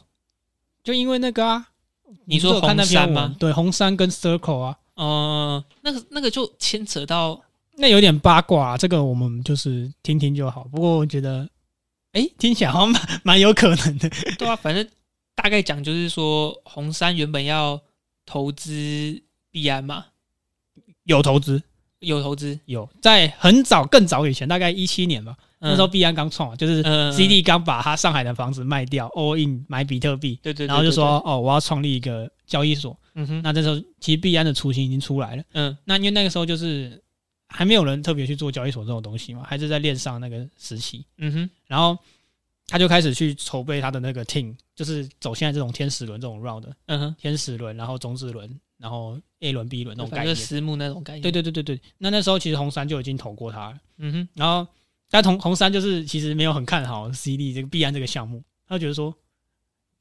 [0.82, 1.68] 就因为那个啊，
[2.24, 3.36] 你说红杉吗？
[3.38, 7.40] 对，红杉跟 Circle 啊，呃，那个那个就牵扯到，
[7.76, 10.64] 那有点八卦、啊，这个我们就是听听就好。
[10.64, 11.48] 不过我觉得，
[12.12, 14.10] 哎、听起来好像蛮蛮有可能的。
[14.38, 14.86] 对啊，反正
[15.34, 17.80] 大概讲就是说，红杉原本要
[18.26, 20.04] 投资币安嘛，
[21.04, 21.62] 有投资，
[22.00, 25.70] 有投资，有在很早更早以前，大概一七年吧，嗯。
[25.70, 27.10] 那时候币安刚创，就是嗯。
[27.10, 32.98] CD 刚把他上海的房子卖掉，all in 买比特币，对对对然后就对说哦，我要创立一个交易所。
[33.14, 35.44] 嗯哼，那这时候其实币安的雏形已经出来了。
[35.52, 35.76] 嗯。
[35.84, 37.00] 那因为那个时候就是
[37.48, 41.96] 还没有人特别去做交易所这种东西嘛，还是在链上那个时期，嗯哼，然后
[42.66, 50.36] 他就开始去筹备他的那个 team，就是走现在这种天使轮这种 round，嗯哼，天使轮，然后种子轮，然后 A 轮、B 轮那种概念。
[50.36, 51.22] 私募那种概念。
[51.22, 54.66] 对，对对对对，那那时候其实红杉就已经投过他了，嗯哼，然后
[55.10, 59.12] 但红红杉就是其实没有很看好 CD 这个币安这个项目，他就觉得说，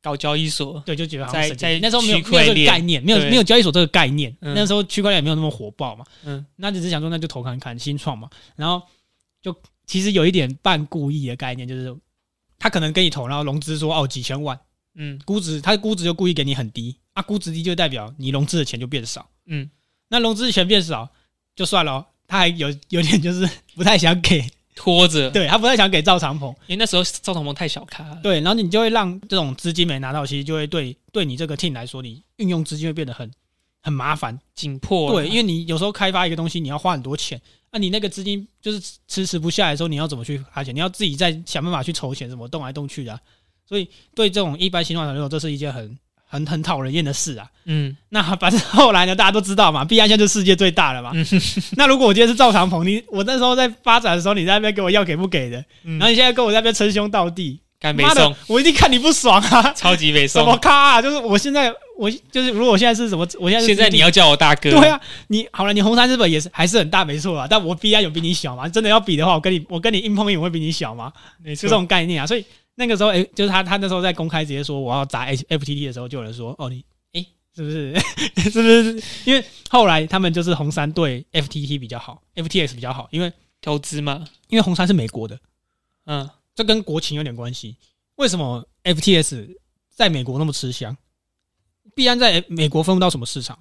[0.02, 4.54] 搞交易所，对，就觉得在在那时候没有区没有这个块链概念，没有没有交易所这个概念，嗯。
[4.54, 6.46] 那时候区块链也没有那么火爆嘛，嗯。
[6.56, 8.82] 那只是想说那就投看看新创嘛，然后
[9.42, 11.96] 就其实有一点半故意的概念，就是
[12.58, 14.60] 他可能跟你投，然后融资说哦几千万，
[14.96, 15.20] 嗯。
[15.26, 19.70] 估值他估值就故意给你很低啊，估值低就代表你融资的钱就变少，嗯，
[20.08, 21.10] 那融资的钱变少
[21.56, 24.50] 就算了哦，他还有有点就是不太想给，
[24.82, 28.02] 拖着，对他不太想给赵长鹏，因为那时候赵长鹏太小咖。
[28.02, 28.18] 了。
[28.24, 33.30] 对，然后你就会让这种资金没拿到，其实就会对对你这个 team 来说，你运用资金会变得很
[33.82, 40.74] 很麻烦，紧迫啊，对，因为你有时候开发一个东西，你要花很多钱，那、你那个资金就是迟迟不下来的时候，你要怎么去花钱？
[40.74, 43.20] 你要自己再想办法去筹钱，怎么动来动去的啊、
[43.68, 47.48] 所以对这种一般新创团队来说，这是一件很很很讨人厌的事啊。
[47.65, 51.12] 嗯那反正后来呢，大家都知道嘛，币安现在就是世界最大了嘛。
[51.76, 57.60] 那如果我今天是赵长鹏，你我那时候在发展的时候，你在那边给我要给不给的，嗯然后你现在跟我在那边称兄道弟，
[57.96, 59.72] 妈的，，我一定看你不爽啊！
[59.76, 60.56] 超级北什么。
[60.58, 61.02] 咖啊？
[61.02, 68.68] 就是我现在，我就是如果我现在是什么，我现在现在你要叫我大哥，对啊，你好了，你红杉资本也是还是很大没错啊，但我 B I 有比你小吗？
[68.68, 71.13] 真的要比的话，我跟你我跟你硬碰硬，我会比你小吗？
[71.44, 72.26] 没就这种概念啊。
[72.28, 72.44] 所以
[72.80, 77.94] 那个时候，哎、就是他他那时候在公开直接说我要砸 H FTT 的时候，就有人说，哦，你哎、是不是
[78.50, 79.04] 是不是？
[79.26, 85.38] 因为后来他们就是红杉对 FTT 比较好，F T S 比较好，因为投资嘛，因为红杉是美国的，
[86.06, 87.76] 嗯，这跟国情有点关系。
[88.15, 89.58] 为什么 FTS
[89.89, 90.96] 在美国那么吃香？
[91.94, 93.60] 必然在美国分不到什么市场，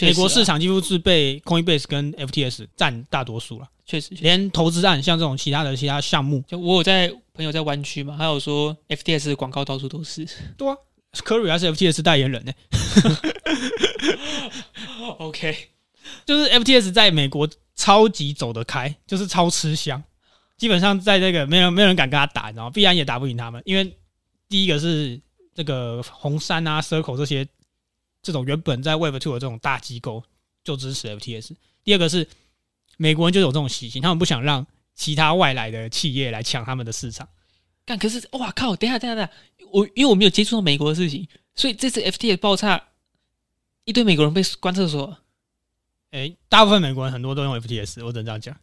[0.00, 3.68] 美国市场几乎是被 Coinbase 跟 FTS 占大多数了。
[3.86, 10.24] 确实，连投资案像这种其他的其他项目，就我有在朋友在湾区嘛，还有说 FTS 的广告到处都是。
[10.56, 10.76] 对啊
[11.12, 12.52] ，Curry 还是 FTS 代言人呢、
[15.18, 15.56] OK，
[16.24, 20.00] 就是 FTS 在美国超级走得开，就是超吃香，
[20.56, 22.70] 基本上在这个没有没有人敢跟他打，你知道吗？
[22.70, 23.92] 必然也打不赢他们，因为
[24.48, 25.20] 第一个是
[25.52, 27.44] 这个红杉啊、Circle 这些
[28.22, 30.22] 这种原本在 Web Two 的这种大机构
[30.62, 31.52] 就支持 FTS，
[31.84, 32.28] 第二个是
[32.96, 37.28] 美国人就有这种习性，他们不想让其他外来的企业来抢他们的市场。
[37.84, 38.76] 但可是哇靠！
[38.76, 39.26] 等一下等一下等一
[39.64, 42.80] 下，我因为我没有接触到美国的事情，所以这次 FTS 爆炸，
[43.84, 45.16] 一堆美国人被关厕所。
[46.10, 48.56] 诶、大部分美国人很多都用 FTS，我只能这样讲。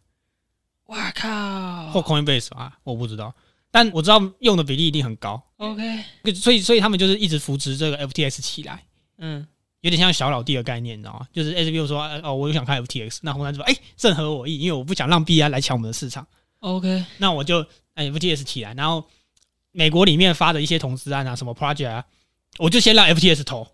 [0.86, 3.34] 哇靠或 Coinbase 啊，我不知道，
[3.70, 8.82] 但我知道用的比例一定很高，！OK，所以所以他们就是一直扶持这个 FTS 起来，
[9.18, 9.46] 嗯，
[9.82, 11.28] 有点像小老弟的概念，你知道吗？
[11.32, 16.26] 就是 S B 说呃哦，我又想看 FTX，那红杉就说哎、正合我意，因为我不想让 B I 来抢我们的市场
[16.60, 19.04] ，OK，那我就哎 FTX 起来，然后
[19.72, 22.04] 美国里面发的一些投资案啊，什么 project 啊，
[22.58, 23.66] 我就先让 FTX 投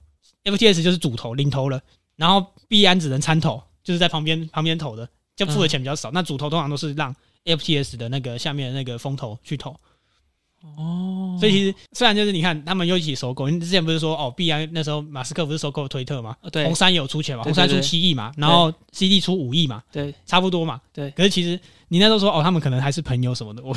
[0.44, 1.80] ，FTX 就是主投领投了，
[2.16, 6.10] 然后 B 安只能参投，就是在旁边旁边投的，就付的钱比较少。
[6.10, 9.78] 那主投通常都是让 FTS 的那个下面的那个风投去投，
[10.76, 20.80] 哦，所以其实虽然就是你看他们又一起收购，你之前不是说哦必然那时候马斯克不是收购推特嘛，哦对红杉有出钱嘛，红杉出七亿嘛，然后 CD 出五亿嘛，对，差不多嘛。
[20.92, 23.76] 对可是其实你那时候说哦，他们可能还是朋友什么的，我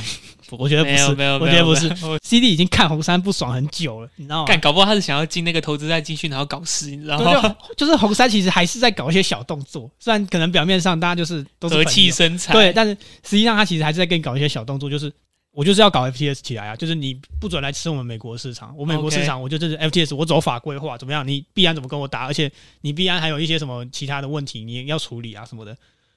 [0.58, 2.20] 我觉得不是，没有没有，我觉得不是。
[2.24, 4.46] CD 已经看红杉不爽很久了，你知道吗？
[4.46, 7.56] 干搞不好他是想要进那个投资再进去，然后搞事，你知道吗？
[7.76, 15.12] 就就是红杉其实还是在搞一些小动作，虽然可能表面上大家就是都是和气生财，对，但是实际上他其实还是在跟你搞一些小动作，就是
[15.58, 21.28] 我就是要搞 FTS 起来啊，就是你不准来吃我们美国市场，我美国市场我就这是 FTS，我走法规化怎么样？
[21.28, 22.28] 你必然怎么跟我打？
[22.28, 25.76] 而且你必然还有一些什么其他的问题你要处理啊什么的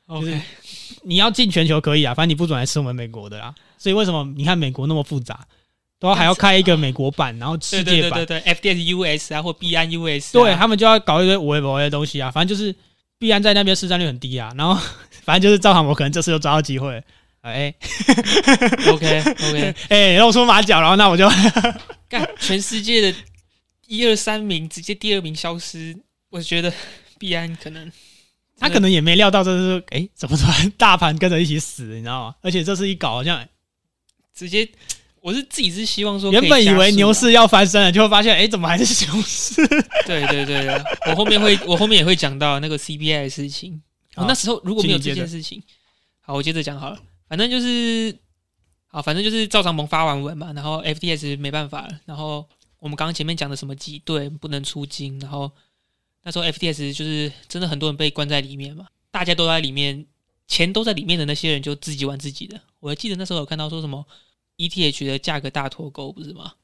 [0.09, 0.43] ，OK，
[1.05, 3.55] 你要进全球可以啊，反正你不准来吃我们美国的啊。
[3.79, 5.47] 所以为什么你看美国那么复杂，
[5.99, 12.77] 都要还要开一个美国版，然后世界版，对对对对，FTS US 啊，或币安 US，对啊他们就要搞一堆无微博的东西啊，反正就是
[13.19, 14.79] 必然在那边市占率很低啊，然后
[15.25, 17.03] 反正就是赵航我可能这次又抓到机会了，
[17.43, 17.75] 哎、
[18.89, 21.27] OK OK， 哎、露出马脚，然后那我就
[22.09, 23.19] 干全世界的
[23.87, 25.97] 一二三名直接第二名消失，
[26.29, 26.73] 我觉得
[27.19, 27.91] 必安可能
[28.59, 32.35] 他可能也没料到这是哎、怎么突然大盘跟着一起死，你知道吗？
[32.43, 33.43] 而且这次一搞好像
[34.35, 34.69] 直接，
[35.23, 39.67] 我是自己是希望说，原本以为牛，市要翻身了，就会发现哎、怎么还是熊市？
[40.07, 43.81] 对对对对，我后面会我后面也会讲到那个 CBI 的事情。
[44.17, 45.63] 我、好那时候如果没有这件事情，
[46.21, 46.99] 好，我接着讲好了。
[47.31, 48.19] 反正就是，
[48.89, 52.45] 好，反正就是赵长鹏发完文嘛，然后 FTS 没办法了，然后
[52.81, 55.49] 我们刚刚前面讲的什么挤兑不能出金，然后
[56.25, 60.05] 那时候 FTS 就是真的很多人被关在里面嘛，大家都在里面，
[60.49, 62.61] 钱都在里面的那些人就自己玩自己的。
[62.81, 64.05] 我还记得那时候有看到说什么
[64.57, 66.55] ETH 的价格大脱钩，不是吗？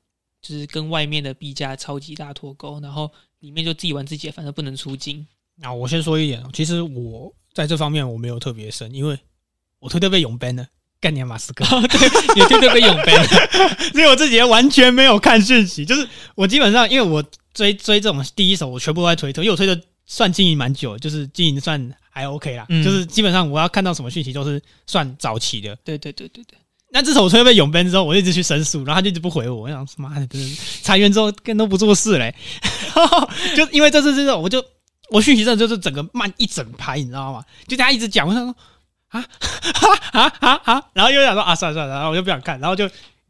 [0.43, 5.25] 就是跟外面的币价超级大脱钩，然后里面就自己玩自己，反正不能出金。
[5.55, 9.17] 那我先说一点，其实我在这方面我没有特别深，因为
[9.87, 10.67] 我推特被永 ban 了，
[11.01, 11.65] 干你啊马斯克，
[12.35, 17.23] 你对对被永 ban 了， 所以我自己也完全没有看讯息，就是我基本上因为我
[17.55, 22.83] 追追这种第一手，我全部都在推特，因为我推特算经营蛮久，就是经营算还 OK 啦，嗯。
[22.85, 25.77] 就是基本上我要看到什么讯息都是算早期的。
[25.85, 26.59] 对对对对对，
[26.91, 32.35] 那自从我推特被永 ban 之后，我就一直去申诉，然后他就一直不回我，我想妈的，真的是裁员之后更都不做事嘞，
[33.55, 34.65] 就因为这次这种，我就
[35.11, 37.45] 我讯息真的就是整个慢一整排，你知道吗？
[37.69, 38.55] 就大家一直讲，我想说
[39.09, 39.25] 啊
[40.13, 42.89] 啊啊啊，然后又想说啊算了算了，然后我就不想看，然后就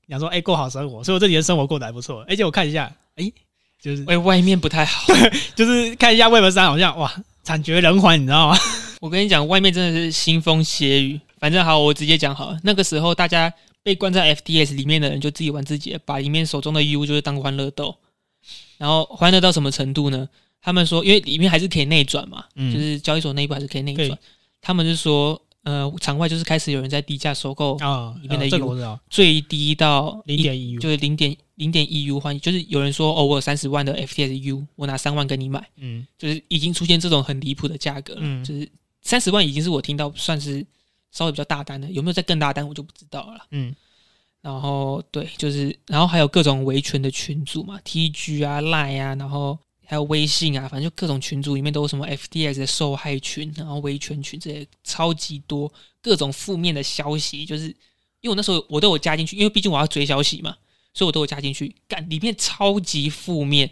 [0.09, 3.31] 想说哎、过好生活，所以我这几天生活过得还不错，而且我看一下，哎、
[3.81, 5.13] 就是喂，外面不太好。
[5.55, 7.13] 就是看一下 Web 三好像哇
[7.43, 8.59] 惨绝人寰，你知道吗？
[9.01, 11.21] 我跟你讲，外面真的是腥风血雨。
[11.39, 12.59] 反正好，我直接讲好了。
[12.65, 17.95] 那个时候，大家被关在 FTS 里面的人就自己玩自己的，把里面手中的 U 就是当欢乐豆。
[18.79, 20.27] 然后欢乐到什么程度呢？
[20.63, 24.19] 他们说，因为里面还是可以内转嘛，嗯就是交易所内部还是可以内转。
[24.63, 38.69] 他们是说，呃，场外就是开始有人在低价收购啊，里面的呃这个 U 我知道，最低到零点一 U，就是零点零点一 U 换，就是有人说哦，我有三十万的 FTS U，我拿三万跟你买，嗯就是已经出现这种很离谱的价格了，嗯就是
[39.03, 40.65] 三十万已经是我听到算是
[41.11, 43.47] 稍微比较大单的，有没有再更大单我就不知道了。
[43.51, 43.75] 嗯
[44.43, 55.73] 然后对，就是然后还有各种维权的群组嘛，TG 啊、Line 啊，然后还有微信啊，反正就各种群组里面都有什么 FTX 的受害群，然后维权群这些超级多，
[56.03, 57.69] 各种负面的消息，就是
[58.21, 60.57] 因为我那时候我都有加进去，因为毕竟我要追消息嘛，
[60.93, 63.71] 所以我都有加进去，干里面超级负面，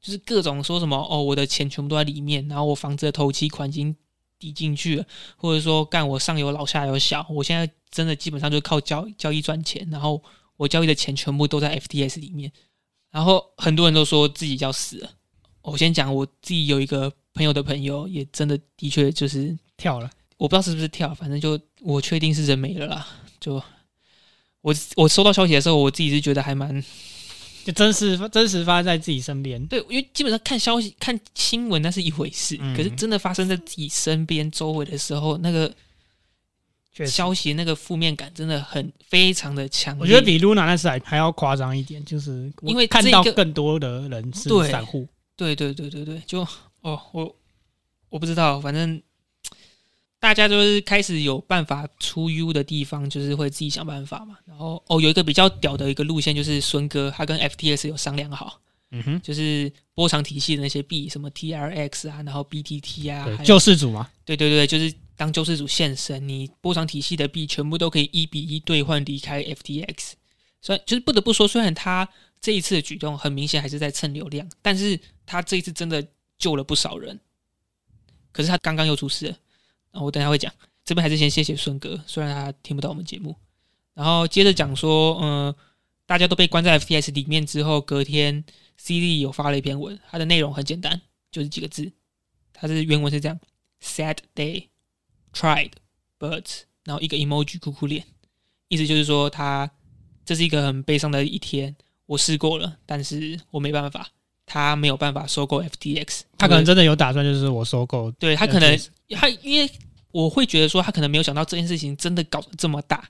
[0.00, 3.96] 就是各种说什么哦，我的钱全部都在里面，然后我房子的头期款已经
[4.38, 5.06] 抵进去了，
[5.36, 10.22] 或者说干我上有老下有小，我现在真的基本上就是靠交交易赚钱，然后
[10.58, 12.52] 我交易的钱全部都在 FTS 里面，
[13.10, 15.10] 然后很多人都说自己要死了。
[15.70, 23.06] 我先讲我自己有一个朋友的朋友，也真的的确就是跳了，我不知道是不是跳，反正就我确定是人没了啦。
[23.40, 23.62] 就
[24.62, 26.84] 我我收到消息的时候，我自己是觉得还蛮
[27.64, 29.64] 就真实真实发生在自己身边。
[29.66, 35.72] 对，因为基本上看消息、看新闻那是一回事，嗯可是真的发生在自己身边、周围的时候，那个
[37.06, 39.96] 消息那个负面感真的很非常的强。
[40.00, 45.06] 我觉得比 Luna 那次还还要夸张一点，就是因为看到更多的人是对散户，
[45.38, 46.40] 对对对对对，就
[46.82, 47.36] 哦，我
[48.10, 49.00] 我不知道，反正
[50.18, 54.36] 大家就是开始有办法出 U 的地方，就是会自己想办法嘛。
[54.44, 70.14] 然后哦，有一个比较屌的一个路线，就是孙哥他跟 FTS 有商量好，嗯哼，就是波长体系的那些币，什么 TRX 啊，然后 BTT 啊，还，有救世主嘛，对对对，就是当救世主现身，你波长体系的币全部都可以一比一兑换离开 FTX。
[70.60, 72.08] 虽然就是不得不说，虽然他
[72.40, 76.06] 这一次的举动很明显还是在蹭流量，但是他这一次真的
[76.38, 77.18] 救了不少人。
[78.32, 79.36] 可是他刚刚又出事了，
[80.00, 80.52] 我等下会讲。
[80.84, 83.36] 这边还是先谢谢孙哥，虽然他听不到我们节目。
[83.92, 85.54] 然后接着讲说，嗯、
[86.06, 88.44] 大家都被关在 FTS 里面之后，隔天
[88.76, 91.92] CD 有发了一篇文，它的内容很简单，就是几个字，
[92.52, 93.38] 它是原文是这样
[93.82, 94.68] ：Sad day,
[95.34, 95.72] tried,
[96.18, 98.06] but，然后一个 emoji 哭哭脸，
[98.68, 99.70] 意思就是说他
[100.24, 101.76] 这是一个很悲伤的一天，
[102.08, 104.08] 我试过了，但是我没办法，
[104.46, 108.78] 他没有办法收购 FTX，他可能真的有打算，就是我收购，对他可能
[109.10, 109.70] 他因为
[110.10, 113.06] 我会觉得说他可能没有想到这件事情真的搞得这么大，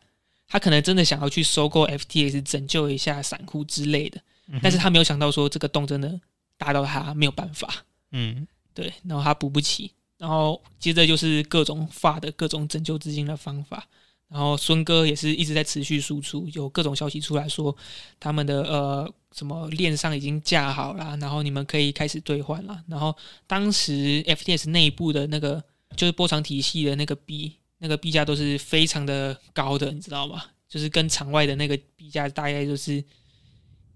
[0.48, 6.20] 他可能真的想要去收购 FTX 拯救一下散户之类的，嗯但是他没有想到说这个洞真的
[6.56, 7.72] 大到他没有办法，
[8.10, 13.86] 嗯， 对，然后他补不起，然后接着就是各种发的各种拯救资金的方法，
[14.28, 17.74] 然后孙哥也是一直在持续输出，有各种消息出来说
[18.20, 25.64] 他们的呃什么链上已经架好了，然后你们可以开始兑换了，然后当时 FTS 内部的那个
[25.96, 30.44] 就是波长体系的那个币，那个币价都是非常的高的，你知道吗？
[30.68, 33.02] 就是跟场外的那个币价大概就是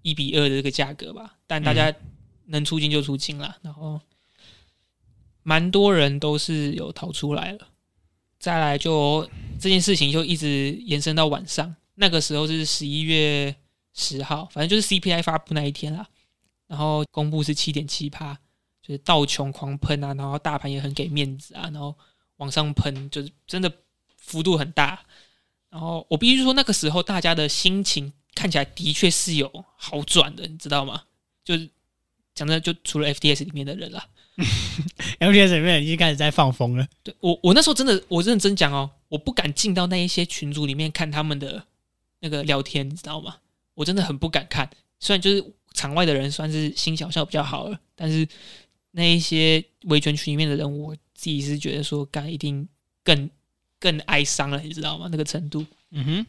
[0.00, 1.94] 一比二的这个价格吧，但大家
[2.46, 4.00] 能出金就出金了，然后
[5.42, 7.68] 蛮多人都是有逃出来了。
[8.42, 9.24] 再来就
[9.60, 13.54] 这件事情就一直延伸到晚上，那个时候是十一月
[13.94, 16.04] 十号，反正就是 CPI 发布那一天啦。
[16.66, 18.34] 然后公布是七点七趴，
[18.82, 21.96] 就是道琼狂喷啊，然后大盘也很给面子啊，然后
[22.38, 23.72] 往上喷，就是真的
[24.16, 25.00] 幅度很大。
[25.70, 31.04] 然后我必须说，那个时候大家的心情看起来的确是有好转的，你知道吗？
[31.44, 31.70] 就是
[32.34, 34.04] 讲的，就除了 FTS 里面的人啦，
[35.20, 41.62] LTS 里面已经开始在放风了，对我，我那时候真的，我认真讲哦，我不敢进到那一些群组里面看他们的
[42.20, 43.36] 那个聊天，你知道吗？
[43.74, 44.68] 我真的很不敢看。
[45.00, 48.26] 虽然就是场外的人算是心小笑比较好了，但是
[48.92, 52.66] 那一些维权群里面的人，我自己是觉得说，刚一定
[53.04, 53.28] 更
[53.78, 55.08] 更哀伤了，你知道吗？
[55.10, 55.66] 那个程度。
[55.90, 56.26] 嗯哼，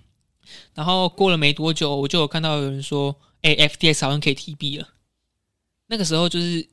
[0.74, 4.90] 然后过了没多久，我就有看到有人说，哎、f t x 好像可以提币了。
[5.88, 6.68] 那个时候就是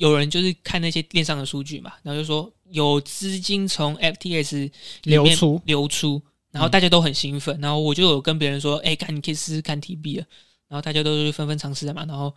[0.00, 10.24] 有人就是看那些链上的数据嘛，然后就说有资金从 FTS 流出，流出，然后大家都很兴奋，然后我就有跟别人说，哎、干你可以试试看提币了，
[10.68, 12.34] 然后大家都是纷纷尝试了嘛，然后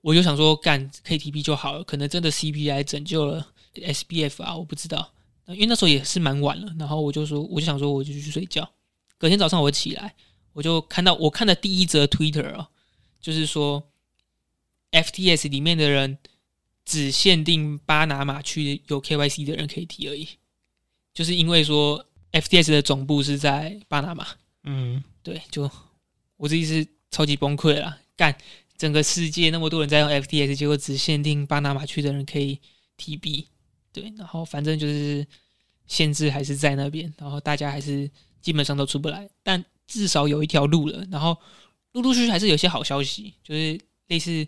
[0.00, 5.12] 我就想说，干 KTB 就好了，可能真的 CPI 拯救了 SBF 啊，我不知道，
[5.46, 8.68] 因为那时候也是蛮晚了，然后我就说，我就想说，我就去睡觉。
[9.18, 10.16] 隔天早上我起来，
[10.52, 12.66] 我就看到我看的第一则 Twitter 哦，
[13.20, 13.80] 就是说
[14.90, 16.18] FTS 里面的人
[16.84, 20.28] 只限定巴拿马区有 KYC 的人可以提而已，
[21.14, 24.26] 就是因为说 FTS 的总部是在巴拿马，
[24.64, 25.70] 嗯，对，就
[26.36, 28.36] 我自己是超级崩溃了，干
[28.76, 32.58] 整个世界那么多人在用 FTS，结果只限定巴拿马区的人可以
[32.96, 33.46] 提币，
[33.92, 35.24] 对，然后反正就是
[35.86, 38.10] 限制还是在那边，然后大家还是
[38.40, 41.36] 基本上都出不来，但至少有一条路了，然后
[41.92, 43.78] 陆陆续续还是有些好消息，就是
[44.08, 44.46] 类似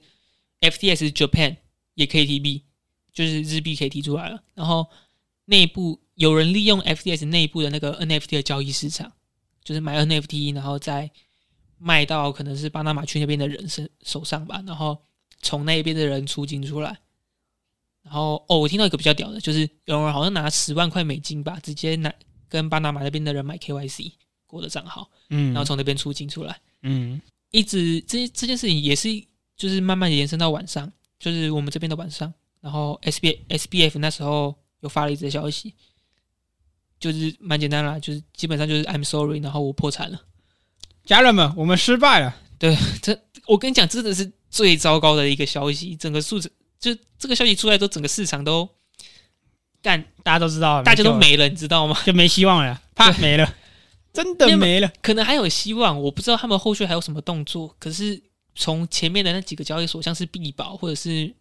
[0.61, 1.57] FTS Japan
[1.95, 2.63] 也可以提币，
[3.13, 4.87] 就是日币可以提出来了，然后
[5.47, 9.13] 内部有人利用 FTS 内部的那个 NFT 的交易市场，
[9.63, 11.11] 就是买 NFT，然后再
[11.79, 14.97] 卖到可能是巴拿马区那边的人身手上吧，然后
[15.43, 16.99] 从那边的人出金出来。
[18.03, 22.13] 然后哦，我听到一个比较屌的，就是有人好像拿十万块美金吧，直接拿
[22.49, 24.13] 跟巴拿马那边的人买 KYC
[24.47, 26.61] 过的账号，嗯，然后从那边出金出来。
[26.83, 27.21] 嗯
[27.51, 29.09] 一直这这件事情也是
[29.57, 30.93] 就是慢慢延伸到晚上，
[31.25, 35.73] 就是我们这边的晚上，然后 S B S B F 那时候有发了一则消息，
[37.01, 40.21] 就是蛮简单啦，就是基本上就是 I'm sorry，然后我破产了。
[41.07, 42.37] 家人们，我们失败了。
[42.59, 48.69] 对，这我跟你讲，真的是最糟糕的一个消息，整个数字就这个消息出来之后，整个市场都
[49.81, 51.97] 干，大家都知道了，大家都没了，你知道吗？
[52.05, 53.55] 就没希望了， 怕没了，
[54.13, 54.93] 真的没了。
[55.01, 57.75] 可能还有希望，我不知道他们后续还有什么动作。
[57.79, 58.23] 可是
[58.55, 61.35] 从前面的那几个交易所，像是币宝或者是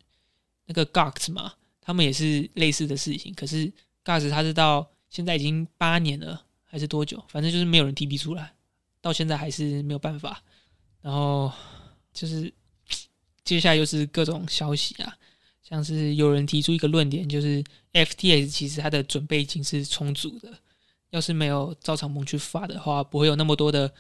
[0.66, 3.34] 那个 Gox 嘛，他们也是类似的事情。
[3.34, 3.72] 可是
[4.04, 7.24] Gox 它是到现在已经八年了，还是多久？
[7.28, 8.54] 反正就是没有人提币出来，
[9.02, 10.42] 到现在还是没有办法。
[11.02, 11.52] 然后
[12.14, 12.52] 就是
[13.44, 15.18] 接下来又是各种消息啊，
[15.62, 20.52] 像是有人提出一个论点，就是 FTS 其实它的准备金是充足的。
[21.12, 23.94] 要是没有赵长鹏去发的话，不会有那么多的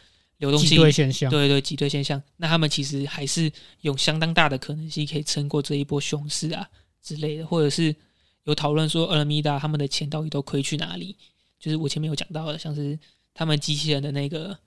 [0.43, 2.21] 流动挤性，兑现象，对对挤兑现象。
[2.35, 6.69] 那他们其实还是有相当大的可能性可以撑过这一波熊市啊
[7.01, 7.95] 之类的，或者是
[8.43, 11.15] 有讨论说阿拉米达他们的钱到底都亏去哪里？
[11.57, 12.99] 就是我前面有讲到的，像是
[13.33, 14.57] 他们机器人的那个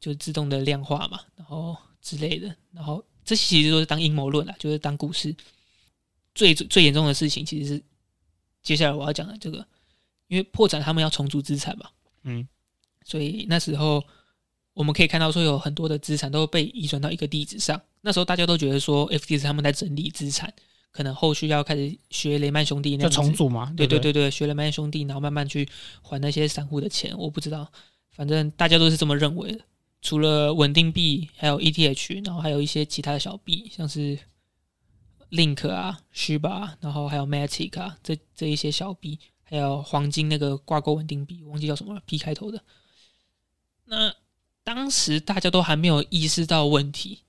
[0.00, 5.36] 就自动的量化嘛，然后之类的，然后这其实都是当阴谋论啦，就是当股市。
[6.34, 7.82] 最最严重的事情其实是
[8.62, 9.58] 接下来我要讲的这个，
[10.28, 11.90] 因为破产他们要重组资产嘛，
[12.22, 12.48] 嗯，
[13.04, 14.02] 所以那时候
[14.74, 17.80] 我们可以看到说有很多的资产都被移转到一个地址上。
[18.00, 20.52] 那时候大家都觉得说 FTX 他们在整理资产，
[20.90, 23.72] 可能后续要开始学雷曼兄弟那重组嘛。
[23.76, 25.68] 对对对对对，学雷曼兄弟，然后慢慢去
[26.00, 27.16] 还那些散户的钱。
[27.16, 27.70] 我不知道，
[28.10, 29.60] 反正大家都是这么认为的。
[30.00, 34.18] 除了稳定币，还有 ETH，然后还有一些其他的小币，像是
[35.30, 42.60] Link 啊、Shiba，啊然后还有 Matic 啊，这这一些小币，还有黄金那个挂钩稳定币，忘记叫什么了，P 开头的。
[43.84, 44.12] 那
[44.64, 47.20] 当时大家都还没有意识到问题，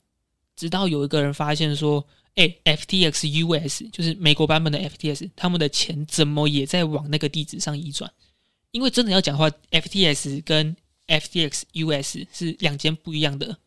[0.55, 2.05] 直到有一个人发现说，
[2.35, 8.11] 哎、f t x US 就是美国版本的 FTX，他们的钱怎么也在往那个地址上移转？
[8.71, 10.75] 因为真的要讲话，FTX 跟
[11.07, 13.57] FTX US 是两间不一样的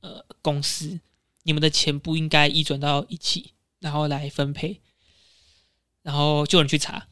[0.00, 1.00] 呃公司，
[1.42, 4.80] 你们的钱不应该移转到一起，然后来分配。
[6.02, 7.08] 然后就有人去查，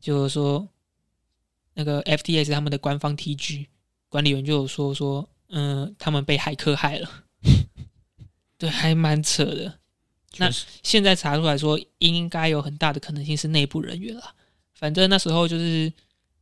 [0.00, 0.68] 就是说
[1.74, 3.66] 那个 FTX 他们的官方 TG
[4.08, 7.10] 管理员就有说说，嗯、他们被骇客害了，
[8.56, 9.78] 对，还蛮扯的。
[10.38, 10.50] 那
[10.82, 14.34] 现在查出来说，应该有很大的可能性是内部人员啦。
[14.74, 15.92] 反正那时候就是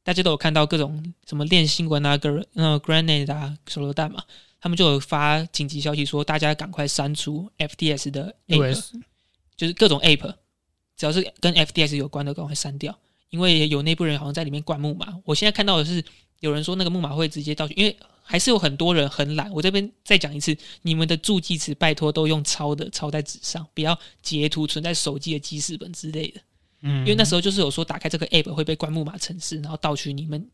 [0.05, 4.23] 大家都有看到各种什么练新闻啊、gr 呃 grenade 啊、手榴弹嘛，
[4.61, 9.01] 他们就有发紧急消息说，大家赶快删除 FDS 的 app，
[9.57, 10.35] 就是各种 app，
[10.97, 12.97] 只要是跟 FDS 有关的，赶快删掉，
[13.31, 15.19] 因为有内部人好像在里面灌木马。
[15.25, 16.05] 我现在看到的是
[16.39, 17.97] 有人说那个木马会直接盗取，因为
[18.31, 19.51] 还是有很多人很懒。
[19.51, 26.41] 我这边再讲一次，你们的助记词拜托都用抄的，抄在纸上，不要截图存在手机的记事本之类的。
[26.83, 30.49] 嗯，因为那时候就是有说打开这个 app 会被关木马城市，然后盗取你们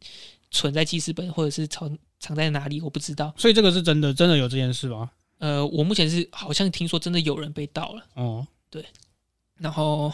[0.51, 3.35] 存在记事本或者是藏藏在哪里，我不知道。
[3.37, 5.11] 所以这个是真的，真的有这件事吗？
[5.37, 8.03] 呃，我目前是好像听说真的有人被盗了。
[8.15, 8.83] 哦，对
[9.59, 10.11] 然后，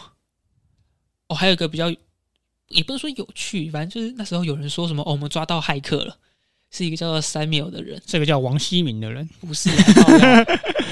[1.27, 1.89] 哦，还有一个比较，
[2.67, 6.17] 也不能说有趣，反正就是那时候有人说什么，哦，我们抓到骇客了，
[6.75, 10.43] 是一个叫做 Samuel 的人，这个叫王希明的人，不是啊，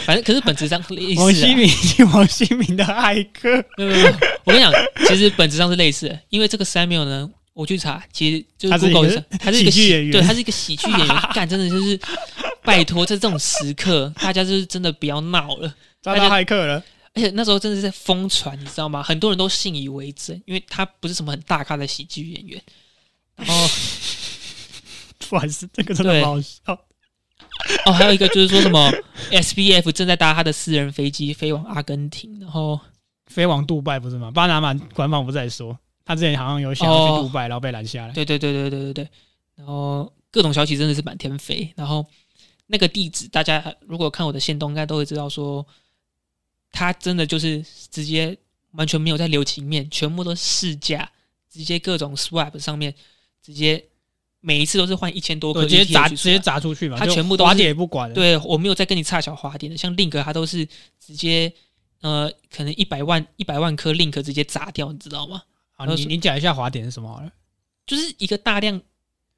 [0.06, 1.24] 反正可是本质上类似、啊。
[1.24, 4.14] 王希明是王希明的爱客，没有没有，
[4.44, 4.72] 我跟你讲，
[5.08, 12.00] 其实本质上是类似的，因为这个 Samuel 呢，我去查，其实就是他是一个 Google 上，他是一个喜喜剧演员对，他是一个喜剧演员， 干真的就是
[12.64, 15.74] 拜托，在这种时刻，大家就是真的不要闹了。
[16.02, 16.84] 抓到骇客了。
[17.14, 19.04] 而且那时候真的是在疯传，你知道吗？
[19.04, 22.62] 很多人都信以为真，因为他不是什么很大咖的喜剧演员。
[23.36, 23.68] 然后
[25.32, 26.62] 不好意思，这个真的好笑。
[27.86, 28.92] 哦，还有一个就是说什么
[29.32, 32.78] SBF 正在搭他的私人飞机飞往阿根廷，然后
[33.28, 34.30] 飞往杜拜不是吗？
[34.30, 38.14] 巴拿马官方不是在说，他之前好像有想要去杜拜，然后被拦下来。
[38.14, 39.10] 对对对对对对对，
[39.56, 42.06] 然后各种消息真的是满天飞，然后
[42.68, 45.66] 那个地址大家如果看我的线动，应该都会知道说，
[46.74, 48.38] 他真的就是直接
[48.74, 51.10] 完全没有在留情面，全部都试驾，
[51.50, 52.94] 直接各种 swap 上面
[53.42, 53.84] 直接
[54.42, 58.16] 每一次都是换一千多颗对，直接砸直接砸出去嘛，他全部都是点也不管了。
[58.16, 60.68] 对我没有再跟你差小花点的，像 Link 它都是
[61.00, 61.54] 直接
[62.02, 65.44] 呃，可能一百万一百万颗 Link 直接砸掉，你知道吗？
[65.78, 67.30] 好，你你讲一下滑点是什么好了。
[67.86, 68.82] 就是一个大量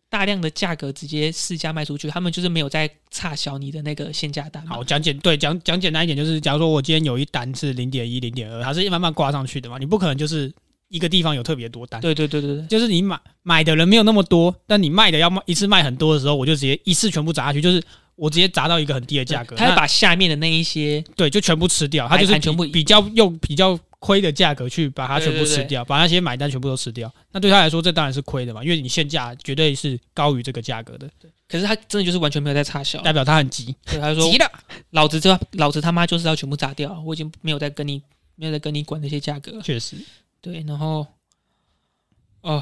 [0.10, 4.66] 大量的价格直接市价卖出去，他们就是没有在差小你的那个限价单。
[4.68, 10.54] 好，讲简对讲讲简单一点，就是假如说我今天有一单是零点一、零点二，它是慢慢挂上去的嘛，你不可能就是
[10.94, 17.84] 一个地方有特别多单，对对对对对，就是你买买的人没有那么多，但你卖的要卖一次卖很多的时候，我就直接一次全部砸下去，就是
[18.16, 27.12] 我直接砸到一个很低的价格，他会把下面的那一些，对就全部吃掉，他就是全部比比较用比较亏的价格去把它全部吃掉，把那些买单全部都吃掉。
[27.32, 31.10] 那对他来说，这当然是亏的嘛，因为你现价绝对是高于这个价格的，
[31.50, 33.02] 可是他真的就是完全没有在差销。
[33.02, 34.52] 代表他很急，对，他就说急了。
[34.92, 38.00] 老子这老子他妈就是要全部砸掉，我已经没有在跟你
[38.36, 39.62] 没有在跟你管那些价格了。
[39.62, 39.96] 确实，
[40.44, 41.08] 对，然后
[42.42, 42.62] 哦，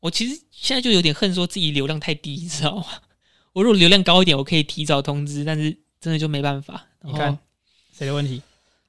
[0.00, 2.84] 我其实现在就有点恨，说自己流量太低，你知道吗？
[3.54, 6.84] 我如果流量高一点，我可以提早通知，但是真的就没办法。
[7.00, 7.38] 然后你看
[7.96, 8.42] 谁的问题？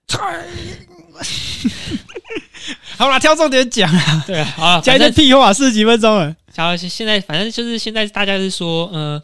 [2.97, 6.36] 好啦，挑重点讲啊，对啊，讲一反正些屁话，四十几分钟了。
[6.51, 9.24] 假如是现在，反正就是现在大家是说，呃，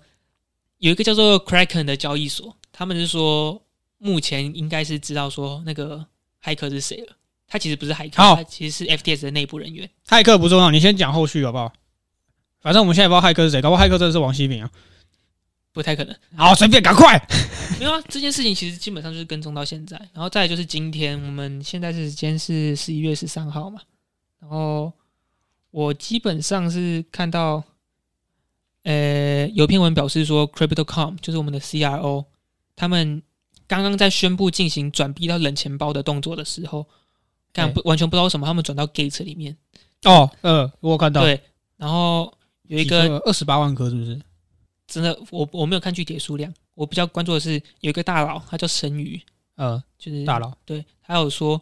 [0.78, 3.62] 有一个叫做 Kraken 的交易所，他们是说
[3.98, 6.06] 目前应该是知道说那个
[6.42, 7.18] 骇客是谁了。
[7.50, 9.90] 他其实不是骇客，其实是 FTS 的内部人员。
[10.08, 11.74] 骇客不重要，你先讲后续好不好？
[12.62, 14.72] 反正我们现在不知道骇客是谁，搞不好骇客真的是王希明啊。
[15.72, 17.16] 不太可能，好，随便，赶快。
[17.80, 18.04] 没有啊！
[18.10, 23.80] 这件事情其实基本上就是跟踪到现在，然后再来就是今天，我们现在是时间是十一月十三号嘛，
[24.42, 24.92] 然后
[25.70, 27.64] 我基本上是看到，
[28.84, 32.26] 呃，有篇文表示说，Crypto.com 就是我们的 CRO，
[32.76, 33.22] 他们
[33.68, 36.88] 刚刚在宣布进行转币到冷钱包的动作的时候，
[37.52, 39.58] 干不完全不知道为什么他们转到 Gate 里面，
[40.04, 41.42] 哦，呃，我有看到，对，
[41.78, 42.34] 然后
[42.64, 44.20] 有一个二十八万颗，是不是？
[44.88, 49.22] 真的我我没有看具体的数量，我比较关注的是有一个大佬，他叫神鱼，
[49.56, 51.62] 呃，就是大佬，对，还有说，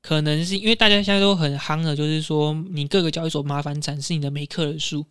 [0.00, 5.04] 可能是因为大家现在都很夯的，就是说你各个交易所麻烦展示你的每克尔数，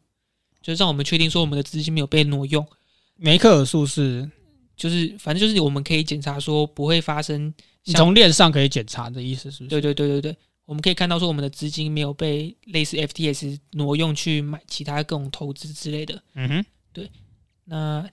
[0.61, 2.65] 就是让我们确定说我们的资金没有被挪用，
[3.17, 4.29] 每克尔数是
[4.77, 7.53] 就是反正就是我们可以检查说不会发生
[7.83, 9.69] 你从链上可以检查的意思，是不是？
[9.69, 16.21] 对对对对对，我们可以看到说我们的资金没有被类似 FTS 挪用去买其他各种投资之类的。
[16.35, 17.09] 嗯哼，对
[17.65, 18.07] 那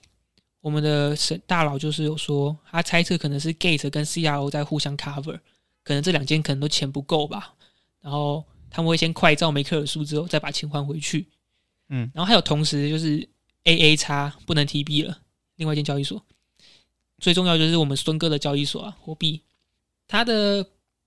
[0.61, 5.39] 我们的神大佬就是有说，他猜测可能是 Gate 跟 CRO 在互相 cover，
[5.83, 7.53] 可能这两间可能都钱不够吧，
[8.01, 11.27] 然后他们会先快照梅克尔数之后再把钱还回去。
[11.89, 13.27] 嗯，然后还有同时就是
[13.63, 15.19] AA 叉不能 TB 了，
[15.55, 16.23] 另外一间交易所。
[17.19, 19.41] 最重要就是我们孙哥的交易所啊，货币，
[20.09, 20.65] 它的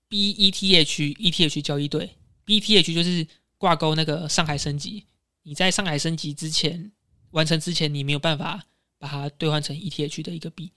[0.09, 2.09] BETH ETH 交易对
[2.47, 3.27] BETH 就是
[3.59, 5.05] 挂钩那个上海升级，
[5.43, 6.93] 你在上海升级之前
[7.33, 8.65] 完成之前，你没有办法
[8.99, 10.71] 把它兑换成 ETH 的一个币，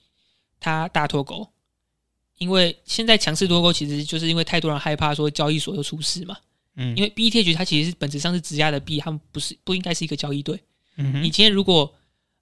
[0.58, 1.48] 它大脱钩。
[2.38, 6.36] 因为现在强势脱钩，其实就是因为太多人害怕说交易所又出事嘛。
[6.74, 10.60] 嗯，因为 BETH 它其实是本质上是质押的币，它们不是不应该是一个交易对。
[10.96, 11.94] 嗯你今天如果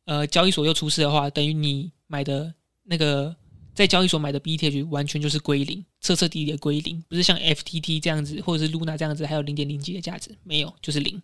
[0.06, 2.52] 呃交易所又出事的话，等于你买的
[2.84, 3.36] 那个
[3.74, 11.20] 在交易所买的 BTH 完全就是归零，彻彻底底的归零，不是像 FTT 这样子或者是 Luna 这样子还有零点零几的价值，没有就是零。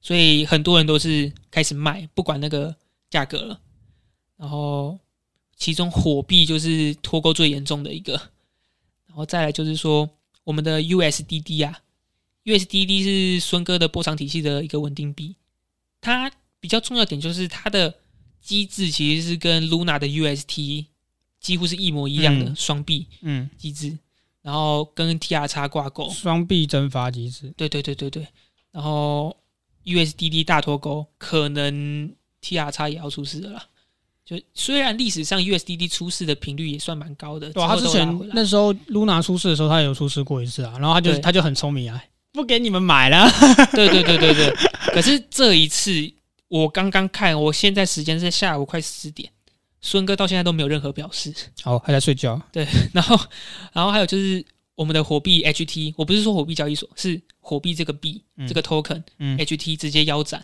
[0.00, 2.74] 所以很多人都是开始卖，不管那个
[3.10, 3.60] 价格了。
[4.36, 4.98] 然后
[5.56, 8.14] 其中火币就是脱钩最严重的一个，
[9.06, 10.08] 然后再来就是说
[10.44, 11.80] 我们的 USDD 啊
[12.44, 15.36] ，USDD 是孙哥的波场体系的一个稳定币，
[16.00, 17.94] 它比较重要点就是它的
[18.40, 20.86] 机制其实是跟 Luna 的 UST
[21.42, 22.56] 几乎是一模一样的嗯。
[22.56, 23.98] 双臂嗯，机制，
[24.40, 28.26] 然后跟 TR 叉挂钩，双臂蒸发机制，对对对对对，
[28.70, 29.36] 然后
[29.84, 33.66] USDD 大脱钩，可能 TR 叉也要出事了啦。
[34.24, 43.28] 就虽然历史上 USDD 出事的频率也算蛮高的，对啊，他之之前那时候 Luna 出事的时候，他也有出事过一次啊，然后他就他就很聪明啊，不给你们买了。
[43.74, 44.54] 对对对对对。
[44.94, 45.92] 可是这一次
[46.46, 49.28] 我刚刚看，我现在时间是下午快十点，
[49.82, 51.34] 孙哥到现在都没有任何表示。
[51.64, 52.40] 哦，还在睡觉。
[52.50, 53.18] 对然后，
[53.74, 54.42] 然后还有就是
[54.74, 60.42] 我们的火币 HT，我不是说火币交易所，是火币这个币、嗯这个 token 嗯，HT 直接腰斩，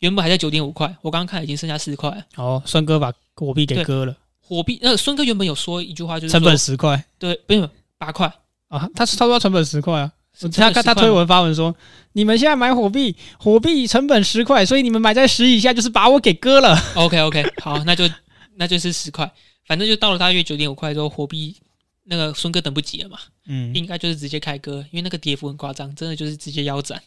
[0.00, 2.24] 原本还在九点五块，我刚刚看已经剩下四块了。
[2.34, 7.68] 好，孙哥把火币给割了，火币，呃，孙哥原本有说一句话，就是成本十块对，不是
[7.98, 8.26] 八块，
[8.68, 10.12] 啊，他他说他成本十块啊。
[10.50, 11.76] 他他他推成本10块吗文发文说，
[12.14, 16.74] 你们现在买火币，火币成本十块，所以你们买在十以下就是把我给割了。
[16.94, 18.08] OK OK，好，那就
[18.56, 19.30] 那就是十块，
[19.66, 21.56] 反正就到了大约九点五块之后，火币
[22.04, 27.00] 那个孙哥等不及了嘛，嗯，应该就是直接开割，因为那个跌幅很夸张，真的就是直接腰斩。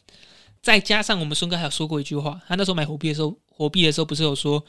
[0.61, 4.63] 再加上我们孙哥还有说过一句话，他那时候买火币的时候，火币的时候不是有说，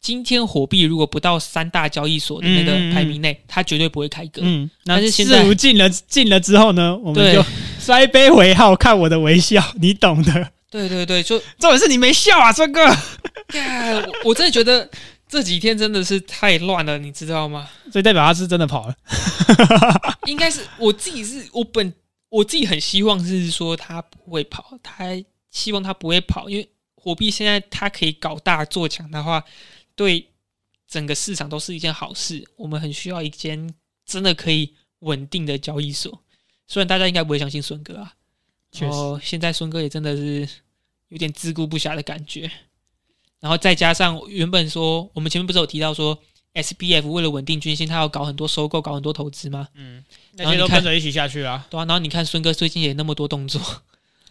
[0.00, 4.40] 今天火币如果不到三大交易所的那个排名内，他绝对不会开割。
[4.42, 7.44] 嗯，那但是现在进了进了之后呢，我们就
[7.78, 10.52] 摔杯为号，看我的微笑，你懂的。
[10.70, 12.80] 对对对，就 重点是你没笑啊，孙哥。
[12.84, 14.88] 我 我真的觉得
[15.32, 17.66] 这几天真的是太乱了，你知道吗？
[17.90, 18.94] 所以代表他是真的跑了。
[20.28, 21.90] 应该是我自己是我本
[22.28, 25.06] 我自己很希望是说他不会跑，他
[25.50, 29.42] 希望他不会跑，因为火币现在他可以搞大做强的话，
[29.96, 30.28] 对
[30.86, 32.46] 整个市场都是一件好事。
[32.56, 33.74] 我们很需要一间
[34.04, 36.22] 真的可以稳定的交易所。
[36.68, 38.12] 虽然大家应该不会相信孙哥啊，
[38.70, 40.46] 确实然后现在孙哥也真的是
[41.08, 42.50] 有点自顾不暇的感觉。
[43.42, 46.16] 然后再加上原本说我们前面不是有提到说
[46.54, 49.66] SBF 为了稳定军心，他要搞很多收购，搞很多投资吗？
[49.74, 51.66] 嗯，那些都跟着一起下去啊。
[51.68, 53.60] 对啊，然后你看孙哥最近也那么多动作，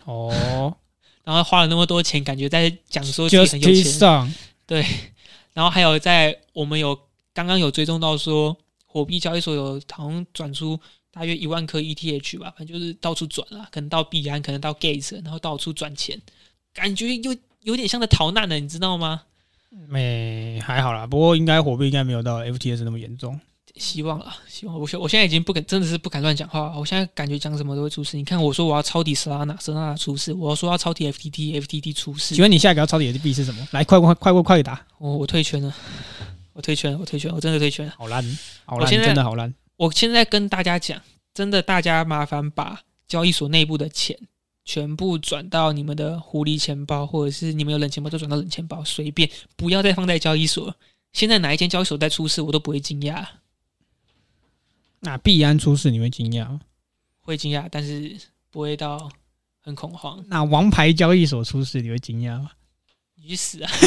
[0.06, 0.74] 哦
[1.26, 4.34] 然后花了那么多钱，感觉在讲说自己很有钱。
[4.66, 4.86] 对
[5.54, 6.98] 然后还有在我们有
[7.34, 8.56] 刚刚有追踪到说，
[8.86, 10.80] 火币交易所有好像转出
[11.12, 16.18] 大约一万颗 ETH 吧，反正就是到处转啦，可能到币安，可能到 Gates，然后到处转钱，
[16.74, 19.22] 感觉又有点像在逃难了，你知道吗？
[19.88, 23.40] 没还好啦，不过应该火币应该没有到 FTS 那么严重。
[23.76, 26.78] 希望啊，希望我现我现在已经不敢，真的是不敢乱讲话。
[26.78, 28.18] 我现在感觉讲什么都会出事。
[28.18, 32.42] 你看，我说我要抄底 Solana，Solana 出事；我说要抄底 FTT，FTT 出事请。
[32.42, 33.66] 问你下一个要抄底的币是什么？
[33.72, 34.86] 来，快快快快快打！
[34.98, 35.74] 我我退圈了，
[36.52, 37.94] 我退圈了，我退圈了，我真的退圈了。
[37.98, 39.54] 好烂，好烂，真的好烂。
[39.78, 41.02] 我现在跟大家讲，
[41.34, 44.18] 真的，大家麻烦把交易所内部的钱
[44.64, 50.76] 全部转到你们的狐狸钱包，或者是你们有冷钱包就转到冷钱包，随便，不要再放在交易所。
[51.14, 53.26] 现在哪一间交易所在出事，我都不会惊讶，
[55.00, 56.62] 那币安出事你会惊讶吗？
[57.22, 58.16] 会惊讶，但是
[58.50, 59.12] 不会到
[59.62, 60.24] 很恐慌。
[60.28, 62.52] 那王牌交易所出事你会惊讶吗？
[63.16, 63.72] 你去死啊！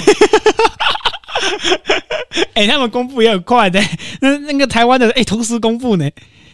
[2.55, 3.81] 哎、他们公布也很快的、
[4.21, 6.09] 那那个台湾的哎、同时公布呢，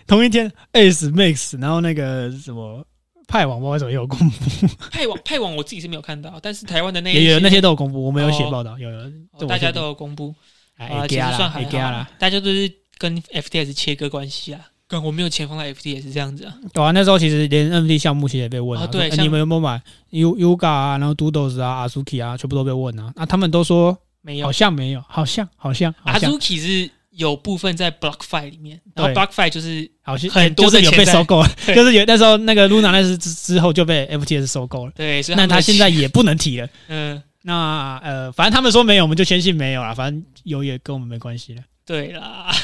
[0.07, 2.87] 同一天 S Max，然后那个什么
[3.31, 8.99] 派网不知道为什么也有公布，派网 派网我自己是没有看到，但是台湾的那一也有些那些都有公布，我们有写哦报道，有有，
[9.33, 10.35] 哦大家都有公布。
[10.77, 11.91] 哎啊，其实算还好啦。
[11.91, 14.61] 啦，，大家都是跟 FTS 切割关系啊。
[14.89, 24.47] 跟我没有钱放在 FTS 这样子啊，对啊，那时候其实连 NFT 项目其实也被问啊，对像你们有没有买？U Yuga 啊，然后 Doodles 啊、Azuki 啊，全部都被问啊，那他们都说没有。
[24.47, 24.51] 好。
[24.51, 26.33] 像没有，好像好像好像。
[26.33, 36.69] Azuki 是有部分在 BlockFi 里面，然后 BlockFi 就是好像很多就是有被收购了， 就是有那时候那个 Luna 那是之之后就被 FTS 收购了，对，所以那他现在也不能提了。
[36.89, 39.93] 嗯，那呃，反正他们说没有，我们就先信没有啦。
[39.93, 41.63] 反正有也跟我们没关系了。
[41.85, 42.55] 对啦，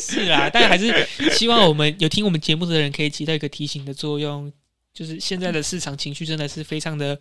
[0.00, 0.92] 是啦，但还是
[1.30, 4.52] 希望我们有听我们节目的人可以起到一个提醒的作用，
[4.92, 7.16] 就是现在的市场情绪真的是非常的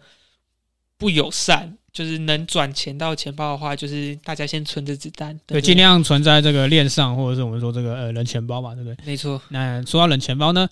[0.97, 8.97] 不友善，就是能转钱到钱包的话，就是大家先存着子弹，对，不尽量存在这个链上，或者是我们说这个呃人钱包嘛，对不对？
[9.05, 10.67] 没错，那说到冷钱包呢，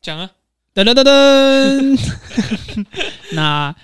[0.00, 0.30] 讲啊，
[0.74, 2.86] 噔噔噔噔，
[3.32, 3.74] 那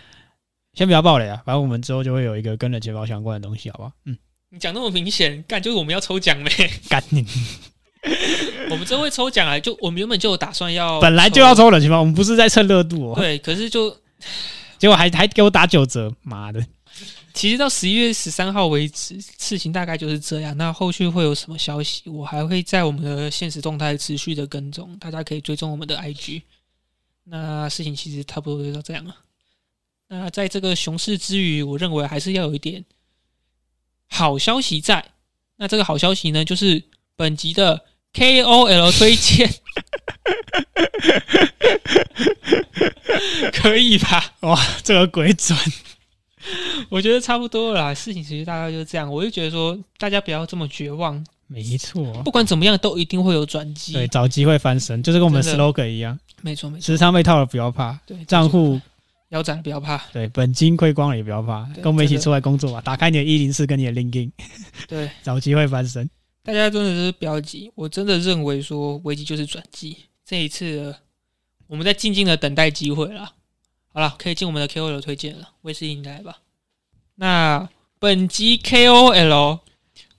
[0.73, 3.93] 先不要爆雷啊，反正我们之后就会有一个跟冷钱包相关的东西，好不好？
[4.07, 4.17] 嗯，
[4.51, 6.51] 你讲那么明显，干就是我们要抽奖呗，
[6.89, 7.27] 干你，
[8.71, 13.95] 我们真会抽奖啊，就我们原本就有打算要，本来就要，抽冷钱包，我们不是在蹭热度哦，对，可是就
[14.79, 16.65] 结果还还给我打九折，妈的！
[17.35, 20.57] 其实到十一月十三号为止，事情大概就是这样。
[20.57, 26.43] 那后续会有什么消息，我还会在我们的现实动态持续的跟踪，大家可以追踪我们的 IG。
[27.25, 29.15] 那事情其实差不多就到这样了。
[30.09, 32.85] 那在这个熊市之余，我认为还是要有一点
[34.09, 35.13] 好消息在。
[35.57, 36.83] 那这个好消息呢，就是
[37.15, 37.85] 本集的
[38.19, 39.49] KOL 推荐，
[43.53, 44.35] 可以吧？
[44.41, 45.57] 哇，这个鬼准，
[46.89, 49.09] 我觉得差不多了啦，事情其实大概就是这样。
[49.11, 53.93] 我就觉得说，大家不要这么绝望，没错，不管怎么样，都一定会有转机。
[53.93, 55.57] 对，，找机会翻身，就是跟我们的。
[55.57, 58.81] slogan 一样，没错没错，时常被套了不要怕，对账户。
[59.31, 62.81] 腰斩不要怕，对，本金亏光了也不要怕，跟我们一起出来工作吧。
[62.81, 64.31] 打开你的一零四跟你的 LinkedIn，
[64.89, 66.09] 对， 找机会翻身。
[66.49, 67.71] 大家真的是不要急。
[67.75, 69.95] 我真的认为说，危机就是转机。
[70.25, 70.97] 这一次，
[71.67, 73.35] 我们在静静的等待机会了。
[73.89, 76.39] 好了，可以进我们的 KOL 推荐了，威斯应该吧。
[77.17, 77.69] 那
[77.99, 79.61] 本集 KOL，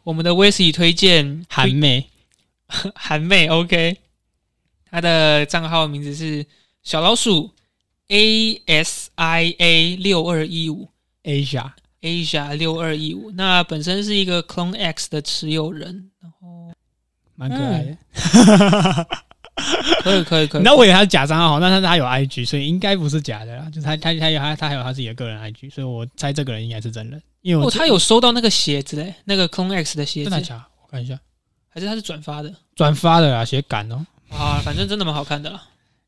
[0.03, 2.11] 我们的威斯利推荐韩妹，
[2.93, 3.97] 韩妹，OK，
[4.86, 6.45] 她的账号名字是
[6.84, 7.55] 小老鼠
[8.09, 10.89] A S I A 六二一五
[11.23, 11.71] Asia，
[12.02, 13.32] Asia 六二一五。
[13.32, 16.72] 那本身是一个 Clone X 的持有人，然后
[17.36, 19.08] 蛮可爱的。
[20.04, 23.66] 可以可以可以，那我以为他是假账号，但是他有 IG，所以应该不是假的啦。
[23.70, 27.22] 就是他他他有他他还有他自己的个人 IG，所以我猜这个人应该是真人。
[27.41, 30.66] 因为我哦，他有收到那个鞋子嘞，那个 Clone X 的鞋子，真的假？
[30.82, 31.20] 我看一下，
[31.68, 34.06] 还是他是转发的转发的啦，写感哦。
[34.30, 34.62] 啊？
[34.64, 35.62] 反正真的蛮好看的啦。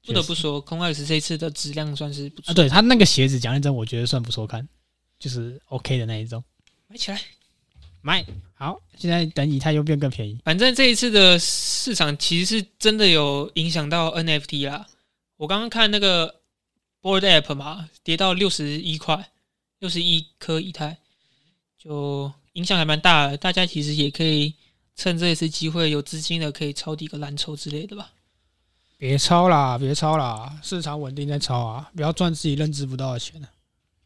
[0.05, 4.65] 不得不说，空 X 这一次的质量算是不错啊，对他那个鞋子，讲认真，我觉得算不错看，
[5.21, 6.43] 就是 OK 的那一种。
[6.87, 7.21] 买起来。
[8.03, 10.35] 买好，现在等以太又变更便宜。
[10.43, 14.87] 反正这一次的市场其实是真的有影响到 NFT 啦。
[15.37, 16.41] 我刚刚看那个
[16.99, 19.29] Board App 嘛，跌到六十一块，
[19.77, 20.97] 六十一颗以太，
[21.77, 23.37] 就影响还蛮大的。
[23.37, 24.55] 大家其实也可以
[24.95, 28.11] 趁这一次机会，有资金的可以抄底个蓝筹之类的吧。
[28.97, 33.49] 别抄啦，别抄啦，市场稳定再抄啊，不要赚自己认知不到的钱啊。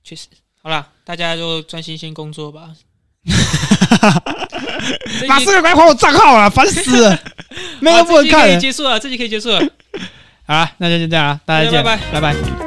[0.03, 0.27] 确实，
[0.65, 2.69] 好啦，大家就专心先工作吧。
[5.27, 7.19] 马斯克快还我账号了，烦死了！
[7.79, 9.59] 没有不能看可以结束了，这集可以结束了。
[10.47, 12.64] 好了，那就先这样了，大家见，拜拜拜拜。